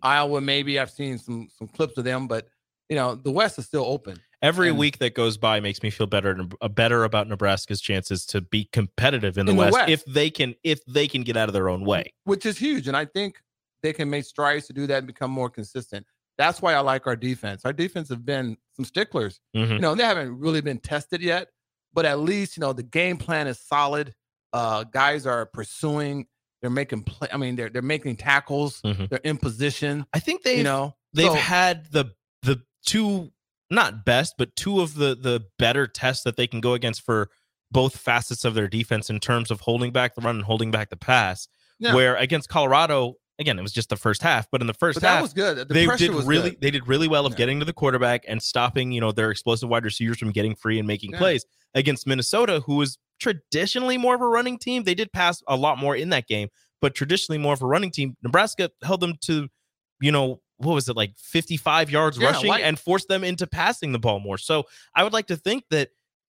Iowa. 0.01 0.41
Maybe 0.41 0.79
I've 0.79 0.91
seen 0.91 1.17
some 1.17 1.49
some 1.57 1.67
clips 1.67 1.97
of 1.97 2.03
them, 2.03 2.27
but 2.27 2.47
you 2.89 2.95
know, 2.95 3.15
the 3.15 3.31
West 3.31 3.57
is 3.59 3.65
still 3.65 3.85
open. 3.85 4.19
Every 4.41 4.69
and- 4.69 4.77
week 4.77 4.97
that 4.99 5.13
goes 5.15 5.37
by 5.37 5.59
makes 5.61 5.81
me 5.83 5.89
feel 5.89 6.07
better 6.07 6.37
uh, 6.61 6.67
better 6.67 7.03
about 7.03 7.27
Nebraska's 7.29 7.79
chances 7.81 8.25
to 8.27 8.41
be 8.41 8.65
competitive 8.73 9.37
in 9.37 9.45
the, 9.45 9.51
In 9.51 9.57
the 9.57 9.61
West, 9.63 9.73
West. 9.73 9.89
if 9.89 10.05
they 10.05 10.29
can 10.29 10.55
if 10.63 10.83
they 10.85 11.07
can 11.07 11.23
get 11.23 11.37
out 11.37 11.47
of 11.49 11.53
their 11.53 11.69
own 11.69 11.85
way. 11.85 12.11
which 12.25 12.45
is 12.45 12.57
huge. 12.57 12.87
And 12.87 12.97
I 12.97 13.05
think 13.05 13.41
they 13.83 13.93
can 13.93 14.09
make 14.09 14.25
strides 14.25 14.67
to 14.67 14.73
do 14.73 14.87
that 14.87 14.99
and 14.99 15.07
become 15.07 15.31
more 15.31 15.49
consistent. 15.49 16.05
That's 16.37 16.61
why 16.61 16.73
I 16.73 16.79
like 16.79 17.05
our 17.05 17.15
defense. 17.15 17.63
Our 17.63 17.73
defense 17.73 18.09
have 18.09 18.25
been 18.25 18.57
some 18.75 18.85
sticklers. 18.85 19.39
Mhm. 19.55 19.69
You 19.73 19.79
know, 19.79 19.93
they 19.95 20.03
haven't 20.03 20.39
really 20.39 20.61
been 20.61 20.79
tested 20.79 21.21
yet, 21.21 21.49
but 21.93 22.05
at 22.05 22.19
least, 22.19 22.57
you 22.57 22.61
know, 22.61 22.73
the 22.73 22.83
game 22.83 23.17
plan 23.17 23.47
is 23.47 23.59
solid. 23.59 24.13
Uh 24.51 24.83
guys 24.83 25.25
are 25.25 25.45
pursuing, 25.45 26.27
they're 26.63 26.71
making 26.71 27.03
play. 27.03 27.27
I 27.31 27.37
mean, 27.37 27.55
they're 27.57 27.69
they're 27.69 27.81
making 27.83 28.15
tackles, 28.15 28.81
Mhm. 28.81 29.09
they're 29.09 29.19
in 29.23 29.37
position, 29.37 30.05
I 30.13 30.19
think 30.19 30.41
they've 30.43 30.57
you 30.59 30.63
know. 30.63 30.95
they've 31.13 31.27
So- 31.27 31.33
had 31.35 31.91
the 31.91 32.05
the 32.41 32.63
two 32.85 33.31
not 33.69 34.05
best 34.05 34.35
but 34.37 34.55
two 34.55 34.81
of 34.81 34.95
the 34.95 35.13
the 35.15 35.45
better 35.59 35.87
tests 35.87 36.23
that 36.23 36.37
they 36.37 36.47
can 36.47 36.61
go 36.61 36.73
against 36.73 37.01
for 37.01 37.29
both 37.71 37.97
facets 37.97 38.45
of 38.45 38.53
their 38.53 38.67
defense 38.67 39.09
in 39.09 39.19
terms 39.19 39.49
of 39.51 39.61
holding 39.61 39.91
back 39.91 40.15
the 40.15 40.21
run 40.21 40.35
and 40.35 40.45
holding 40.45 40.69
back 40.71 40.89
the 40.89 40.95
pass 40.97 41.47
Yeah. 41.79 41.93
where 41.95 42.15
against 42.15 42.49
colorado 42.49 43.15
again 43.39 43.57
it 43.57 43.61
was 43.63 43.71
just 43.71 43.89
the 43.89 43.95
first 43.95 44.21
half 44.21 44.47
but 44.51 44.61
in 44.61 44.67
the 44.67 44.73
first 44.75 44.95
but 44.97 45.01
that 45.03 45.21
was 45.21 45.33
good. 45.33 45.57
The 45.67 45.73
they 45.73 45.87
did 45.97 46.11
was 46.13 46.25
really 46.25 46.51
good. 46.51 46.61
they 46.61 46.71
did 46.71 46.87
really 46.87 47.07
well 47.07 47.25
of 47.25 47.33
Yeah. 47.33 47.37
getting 47.39 47.59
to 47.59 47.65
the 47.65 47.73
quarterback 47.73 48.23
and 48.27 48.41
stopping 48.43 48.91
you 48.91 49.01
know 49.01 49.11
their 49.11 49.31
explosive 49.31 49.69
wide 49.69 49.83
receivers 49.85 50.17
from 50.19 50.31
getting 50.31 50.55
free 50.55 50.77
and 50.77 50.87
making 50.87 51.11
Yeah. 51.11 51.17
plays 51.19 51.45
against 51.73 52.05
minnesota 52.05 52.59
who 52.61 52.75
was 52.75 52.97
traditionally 53.19 53.97
more 53.97 54.15
of 54.15 54.21
a 54.21 54.27
running 54.27 54.57
team 54.57 54.83
they 54.83 54.93
did 54.95 55.11
pass 55.13 55.41
a 55.47 55.55
lot 55.55 55.77
more 55.77 55.95
in 55.95 56.09
that 56.09 56.27
game 56.27 56.49
but 56.81 56.93
traditionally 56.95 57.37
more 57.39 57.53
of 57.53 57.61
a 57.61 57.65
running 57.65 57.91
team. 57.91 58.17
Nebraska 58.23 58.69
held 58.83 58.99
them 58.99 59.13
to 59.21 59.47
you 60.01 60.11
know 60.11 60.41
what 60.57 60.73
was 60.73 60.87
it 60.89 60.95
like 60.95 61.13
55 61.17 61.89
yards 61.89 62.17
Yeah, 62.17 62.27
rushing 62.27 62.49
like- 62.49 62.63
and 62.63 62.77
forced 62.77 63.07
them 63.07 63.23
into 63.23 63.47
passing 63.47 63.91
the 63.91 63.99
ball 63.99 64.19
more. 64.19 64.37
So 64.37 64.65
i 64.95 65.03
would 65.03 65.13
like 65.13 65.27
to 65.27 65.35
think 65.37 65.63
that 65.71 65.89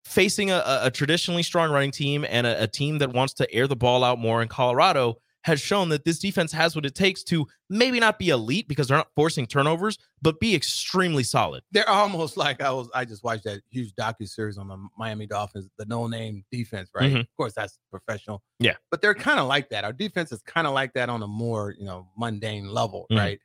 facing 0.06 0.52
a, 0.52 0.56
a- 0.66 0.86
a 0.88 0.92
traditionally 0.92 1.44
strong 1.44 1.70
running 1.72 1.92
team 1.92 2.26
and 2.30 2.48
a, 2.48 2.64
a 2.64 2.68
team 2.68 3.00
that 3.00 3.12
wants 3.14 3.34
to 3.36 3.54
air 3.54 3.68
the 3.68 3.76
ball 3.76 4.04
out 4.06 4.20
more 4.20 4.42
in 4.42 4.48
colorado 4.48 5.18
has 5.48 5.60
shown 5.62 5.90
that 5.90 6.06
this 6.06 6.20
defense 6.20 6.52
has 6.52 6.76
what 6.76 6.86
it 6.86 6.94
takes 6.94 7.24
to 7.24 7.48
maybe 7.70 8.00
not 8.00 8.20
be 8.20 8.30
elite 8.30 8.68
because 8.68 8.88
they're 8.90 8.98
not 8.98 9.08
forcing 9.16 9.48
turnovers, 9.48 9.98
but 10.22 10.40
be 10.40 10.54
extremely 10.54 11.24
solid. 11.24 11.64
They're 11.72 11.90
almost 11.90 12.38
like 12.38 12.62
I 12.62 12.70
was. 12.72 12.90
I 12.94 13.06
just 13.06 13.24
watched 13.24 13.46
that 13.46 13.62
huge 13.70 13.94
docu 13.96 14.28
series 14.28 14.58
on 14.58 14.68
the 14.68 14.78
Miami 14.98 15.26
Dolphins, 15.26 15.70
the 15.78 15.86
no 15.86 16.06
name 16.08 16.44
defense, 16.52 16.90
right? 16.94 17.12
Mhm. 17.12 17.22
Of 17.22 17.28
course, 17.38 17.54
that's 17.54 17.80
professional. 17.90 18.44
Yeah. 18.60 18.76
but 18.92 19.02
they're 19.02 19.16
kind 19.16 19.40
of 19.40 19.48
like 19.48 19.70
that. 19.70 19.84
Our 19.86 19.94
defense 19.94 20.32
is 20.32 20.42
kind 20.44 20.68
of 20.68 20.74
like 20.74 20.94
that 20.94 21.10
on 21.10 21.24
a 21.24 21.28
more 21.28 21.74
you 21.80 21.86
know 21.86 22.10
mundane 22.18 22.68
level, 22.70 23.08
Mhm. 23.12 23.18
right? 23.18 23.40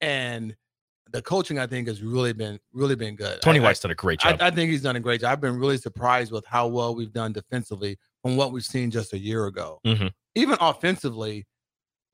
And 0.00 0.56
the 1.10 1.22
coaching, 1.22 1.58
I 1.58 1.66
think, 1.66 1.88
has 1.88 2.02
really 2.02 2.32
been 2.34 2.58
really 2.72 2.94
been 2.96 3.16
good. 3.16 3.40
Tony 3.42 3.58
I- 3.60 3.62
I- 3.62 3.64
White's 3.66 3.80
done 3.80 3.90
a 3.90 3.94
great 3.94 4.20
job. 4.20 4.38
I 4.40 4.50
think 4.50 4.70
he's 4.70 4.82
done 4.82 4.96
a 4.96 5.00
great 5.00 5.20
job. 5.22 5.32
I've 5.32 5.40
been 5.40 5.56
really 5.58 5.78
surprised 5.78 6.32
with 6.32 6.44
how 6.46 6.66
well 6.66 6.94
we've 6.94 7.12
done 7.12 7.32
defensively 7.32 7.96
from 8.22 8.36
what 8.36 8.52
we've 8.52 8.64
seen 8.64 8.90
just 8.90 9.12
a 9.14 9.18
year 9.18 9.46
ago. 9.46 9.80
Mhm. 9.86 10.12
Even 10.38 10.56
offensively, 10.60 11.46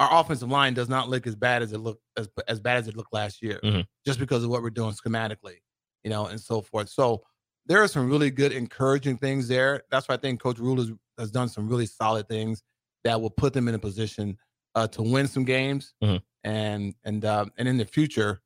our 0.00 0.20
offensive 0.20 0.48
line 0.50 0.74
does 0.74 0.88
not 0.88 1.08
look 1.08 1.26
as 1.26 1.36
bad 1.36 1.62
as 1.62 1.72
it 1.72 1.78
looked 1.78 2.02
as 2.16 2.28
as 2.48 2.58
bad 2.60 2.78
as 2.78 2.88
it 2.88 2.96
looked 2.96 3.12
last 3.12 3.42
year, 3.42 3.60
Mhm. 3.62 3.84
just 4.06 4.18
because 4.18 4.42
of 4.42 4.50
what 4.50 4.62
we're 4.62 4.70
doing 4.70 4.92
schematically, 4.92 5.58
you 6.02 6.10
know, 6.10 6.26
and 6.26 6.40
so 6.40 6.60
forth. 6.62 6.88
So 6.88 7.22
there 7.66 7.82
are 7.82 7.88
some 7.88 8.10
really 8.10 8.30
good, 8.30 8.52
encouraging 8.52 9.18
things 9.18 9.46
there. 9.48 9.82
That's 9.90 10.08
why 10.08 10.14
I 10.16 10.18
think 10.18 10.40
Coach 10.40 10.58
Rhule 10.58 10.76
has, 10.76 10.90
has 11.18 11.30
done 11.30 11.48
some 11.48 11.68
really 11.68 11.86
solid 11.86 12.28
things 12.28 12.62
that 13.04 13.20
will 13.20 13.30
put 13.30 13.52
them 13.52 13.68
in 13.68 13.74
a 13.74 13.78
position 13.78 14.36
uh, 14.74 14.88
to 14.88 15.02
win 15.02 15.28
some 15.28 15.44
games 15.44 15.94
Mhm. 16.02 16.20
and 16.42 16.94
and 17.04 17.24
uh, 17.24 17.44
and 17.58 17.68
in 17.68 17.76
the 17.76 17.84
future 17.84 18.40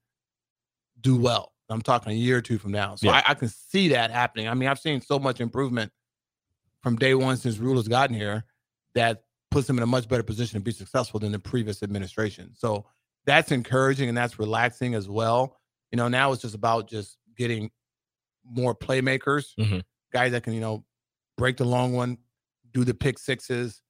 do 1.01 1.17
well. 1.17 1.53
I'm 1.71 1.83
talking 1.83 2.13
a 2.13 2.15
year 2.15 2.39
or 2.39 2.43
two 2.43 2.59
from 2.59 2.73
now. 2.73 2.95
So 2.97 3.07
Yeah. 3.09 3.23
I, 3.27 3.31
I 3.33 3.35
can 3.35 3.49
see 3.49 3.89
that 3.89 4.11
happening. 4.11 4.49
I 4.49 4.55
mean, 4.55 4.69
I've 4.69 4.79
seen 4.79 5.01
so 5.01 5.19
much 5.19 5.41
improvement 5.41 5.93
from 6.83 6.97
day 6.97 7.15
one 7.15 7.37
since 7.37 7.59
Rhule 7.59 7.77
has 7.77 7.89
gotten 7.89 8.17
here 8.17 8.45
that 8.95 9.25
puts 9.51 9.67
them 9.67 9.77
in 9.79 9.83
a 9.83 9.87
much 9.87 10.09
better 10.09 10.23
position 10.23 10.59
to 10.59 10.65
be 10.65 10.73
successful 10.73 11.19
than 11.21 11.33
the 11.33 11.39
previous 11.39 11.83
administration. 11.83 12.53
So 12.55 12.87
that's 13.27 13.51
encouraging 13.53 14.09
and 14.09 14.17
that's 14.17 14.39
relaxing 14.39 14.95
as 14.95 15.09
well. 15.09 15.57
You 15.91 15.97
know, 15.97 16.09
now 16.09 16.33
it's 16.33 16.43
just 16.43 16.55
about 16.55 16.89
just 16.89 17.17
getting 17.37 17.71
more 18.45 18.75
playmakers, 18.75 19.55
Mhm. 19.59 19.83
guys 20.13 20.33
that 20.33 20.43
can, 20.43 20.53
you 20.55 20.61
know, 20.61 20.85
break 21.37 21.57
the 21.57 21.65
long 21.65 21.93
one, 21.93 22.19
do 22.73 22.85
the 22.85 22.95
pick 22.95 23.19
sixes, 23.19 23.83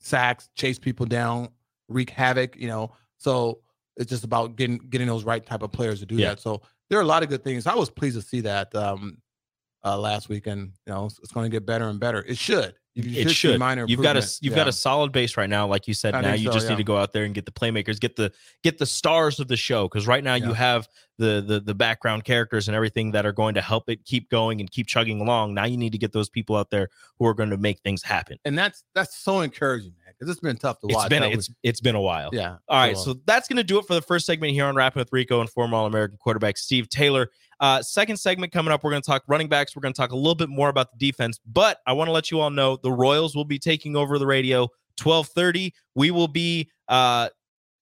sacks, 0.00 0.48
chase 0.56 0.78
people 0.78 1.06
down, 1.06 1.48
wreak 1.88 2.10
havoc, 2.10 2.56
you 2.56 2.68
know. 2.68 2.92
So 3.18 3.62
it's 3.96 4.08
just 4.10 4.24
about 4.24 4.56
getting 4.56 4.78
getting 4.78 5.06
those 5.06 5.24
right 5.24 5.44
type 5.44 5.62
of 5.62 5.72
players 5.72 6.00
to 6.00 6.06
do 6.06 6.16
Yeah. 6.16 6.30
that. 6.30 6.40
So 6.40 6.62
there 6.88 6.98
are 6.98 7.02
a 7.02 7.06
lot 7.06 7.22
of 7.22 7.28
good 7.28 7.44
things. 7.44 7.66
I 7.66 7.74
was 7.74 7.90
pleased 7.90 8.16
to 8.16 8.22
see 8.22 8.40
that 8.42 8.74
um 8.74 9.18
uh 9.84 9.98
last 9.98 10.28
weekend. 10.28 10.72
You 10.86 10.92
know, 10.92 11.06
it's, 11.06 11.18
it's 11.20 11.32
going 11.32 11.44
to 11.50 11.54
get 11.54 11.66
better 11.66 11.88
and 11.88 11.98
better. 12.00 12.22
It 12.22 12.38
should. 12.38 12.74
It 12.94 13.30
should. 13.30 13.58
minor 13.58 13.86
You've 13.88 14.02
got 14.02 14.16
a 14.16 14.28
you've 14.42 14.52
Yeah. 14.52 14.56
got 14.56 14.68
a 14.68 14.72
solid 14.72 15.12
base 15.12 15.36
right 15.38 15.48
now, 15.48 15.66
like 15.66 15.88
you 15.88 15.94
said. 15.94 16.14
I 16.14 16.20
now 16.20 16.34
you 16.34 16.46
so, 16.48 16.52
just 16.52 16.64
yeah. 16.66 16.70
need 16.70 16.76
to 16.76 16.84
go 16.84 16.98
out 16.98 17.12
there 17.12 17.24
and 17.24 17.34
get 17.34 17.46
the 17.46 17.50
playmakers, 17.52 17.98
get 17.98 18.16
the 18.16 18.32
get 18.62 18.76
the 18.78 18.84
stars 18.86 19.40
of 19.40 19.48
the 19.48 19.56
show. 19.56 19.88
Because 19.88 20.06
right 20.06 20.22
now 20.22 20.34
you 20.34 20.52
have 20.52 20.86
the 21.18 21.42
the 21.46 21.60
the 21.60 21.74
background 21.74 22.24
characters 22.24 22.68
and 22.68 22.74
everything 22.74 23.12
that 23.12 23.24
are 23.24 23.32
going 23.32 23.54
to 23.54 23.62
help 23.62 23.88
it 23.88 24.04
keep 24.04 24.28
going 24.28 24.60
and 24.60 24.70
keep 24.70 24.86
chugging 24.86 25.20
along. 25.20 25.54
Now 25.54 25.64
you 25.64 25.76
need 25.78 25.92
to 25.92 25.98
get 25.98 26.12
those 26.12 26.28
people 26.28 26.54
out 26.56 26.68
there 26.70 26.88
who 27.18 27.26
are 27.26 27.34
going 27.34 27.50
to 27.50 27.56
make 27.56 27.80
things 27.80 28.02
happen. 28.02 28.38
and 28.44 28.58
that's 28.58 28.84
that's 28.94 29.16
so 29.16 29.40
encouraging, 29.40 29.92
man, 30.04 30.12
because 30.18 30.30
it's 30.30 30.40
been 30.40 30.56
tough 30.58 30.78
to 30.80 30.86
It's 30.88 30.94
watch. 30.96 31.08
been 31.08 31.22
it's 31.22 31.36
was- 31.36 31.50
it's 31.62 31.80
been 31.80 31.94
a 31.94 32.00
while. 32.00 32.28
yeah. 32.32 32.56
All 32.68 32.78
right, 32.78 32.96
so 32.96 33.14
that's 33.24 33.48
going 33.48 33.56
to 33.56 33.64
do 33.64 33.78
it 33.78 33.86
for 33.86 33.94
the 33.94 34.02
first 34.02 34.26
segment 34.26 34.52
here 34.52 34.66
on 34.66 34.74
Rapping 34.76 35.00
with 35.00 35.12
Rico 35.12 35.40
and 35.40 35.48
former 35.48 35.76
All 35.78 35.86
American 35.86 36.18
quarterback 36.18 36.58
Steve 36.58 36.90
Taylor. 36.90 37.30
Uh, 37.62 37.80
second 37.80 38.16
segment 38.16 38.52
coming 38.52 38.72
up, 38.72 38.82
we're 38.82 38.90
going 38.90 39.00
to 39.00 39.06
talk 39.06 39.22
running 39.28 39.48
backs. 39.48 39.76
We're 39.76 39.82
going 39.82 39.94
to 39.94 39.96
talk 39.96 40.10
a 40.10 40.16
little 40.16 40.34
bit 40.34 40.48
more 40.48 40.68
about 40.68 40.88
the 40.90 40.98
defense, 40.98 41.38
but 41.46 41.78
I 41.86 41.92
want 41.92 42.08
to 42.08 42.12
let 42.12 42.28
you 42.28 42.40
all 42.40 42.50
know 42.50 42.76
the 42.76 42.90
Royals 42.90 43.36
will 43.36 43.44
be 43.44 43.58
taking 43.60 43.94
over 43.94 44.18
the 44.18 44.26
radio 44.26 44.68
12:30. 44.98 45.72
We 45.94 46.10
will 46.10 46.26
be 46.26 46.68
uh, 46.88 47.28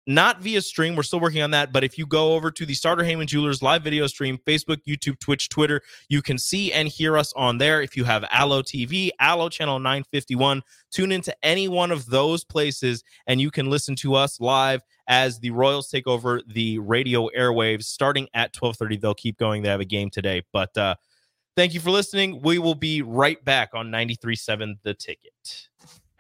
not 0.07 0.41
via 0.41 0.61
stream. 0.61 0.97
We're 0.97 1.03
still 1.03 1.21
working 1.21 1.43
on 1.43 1.51
that. 1.53 1.73
But 1.73 1.85
if 1.85 1.99
you 1.99 2.07
go 2.07 2.35
over 2.35 2.51
to 2.51 2.67
the 2.67 2.75
Sartor 2.75 3.05
Hamann 3.05 3.27
Jewelers 3.27 3.63
live 3.63 3.83
video 3.83 4.07
stream, 4.07 4.39
Facebook, 4.47 4.79
YouTube, 4.87 5.19
Twitch, 5.21 5.49
Twitter, 5.49 5.83
you 6.09 6.23
can 6.23 6.39
see 6.39 6.73
and 6.73 6.89
hear 6.89 7.17
us 7.17 7.33
on 7.35 7.59
there. 7.59 7.83
If 7.83 7.97
you 7.97 8.05
have 8.05 8.25
Allo 8.31 8.63
TV, 8.63 9.11
Allo 9.21 9.49
Channel 9.49 9.79
951, 9.79 10.63
tune 10.91 11.13
into 11.13 11.35
any 11.45 11.69
one 11.69 11.91
of 11.91 12.07
those 12.07 12.45
places 12.45 13.05
and 13.27 13.41
you 13.41 13.51
can 13.51 13.71
listen 13.71 13.95
to 13.97 14.15
us 14.15 14.41
live 14.41 14.83
as 15.07 15.39
the 15.39 15.51
Royals 15.51 15.89
take 15.89 16.07
over 16.07 16.41
the 16.47 16.79
radio 16.79 17.29
airwaves 17.37 17.85
starting 17.85 18.29
at 18.35 18.53
12:30. 18.55 19.01
They'll 19.01 19.15
keep 19.15 19.39
going. 19.39 19.63
They 19.63 19.69
have 19.69 19.81
a 19.81 19.85
game 19.85 20.11
today. 20.11 20.43
But 20.53 20.77
uh, 20.77 20.95
thank 21.57 21.75
you 21.75 21.81
for 21.81 21.91
listening. 21.91 22.41
We 22.43 22.59
will 22.59 22.75
be 22.75 23.03
right 23.03 23.43
back 23.45 23.71
on 23.75 23.91
93.7 23.91 24.79
The 24.83 24.95
Ticket. 24.95 25.69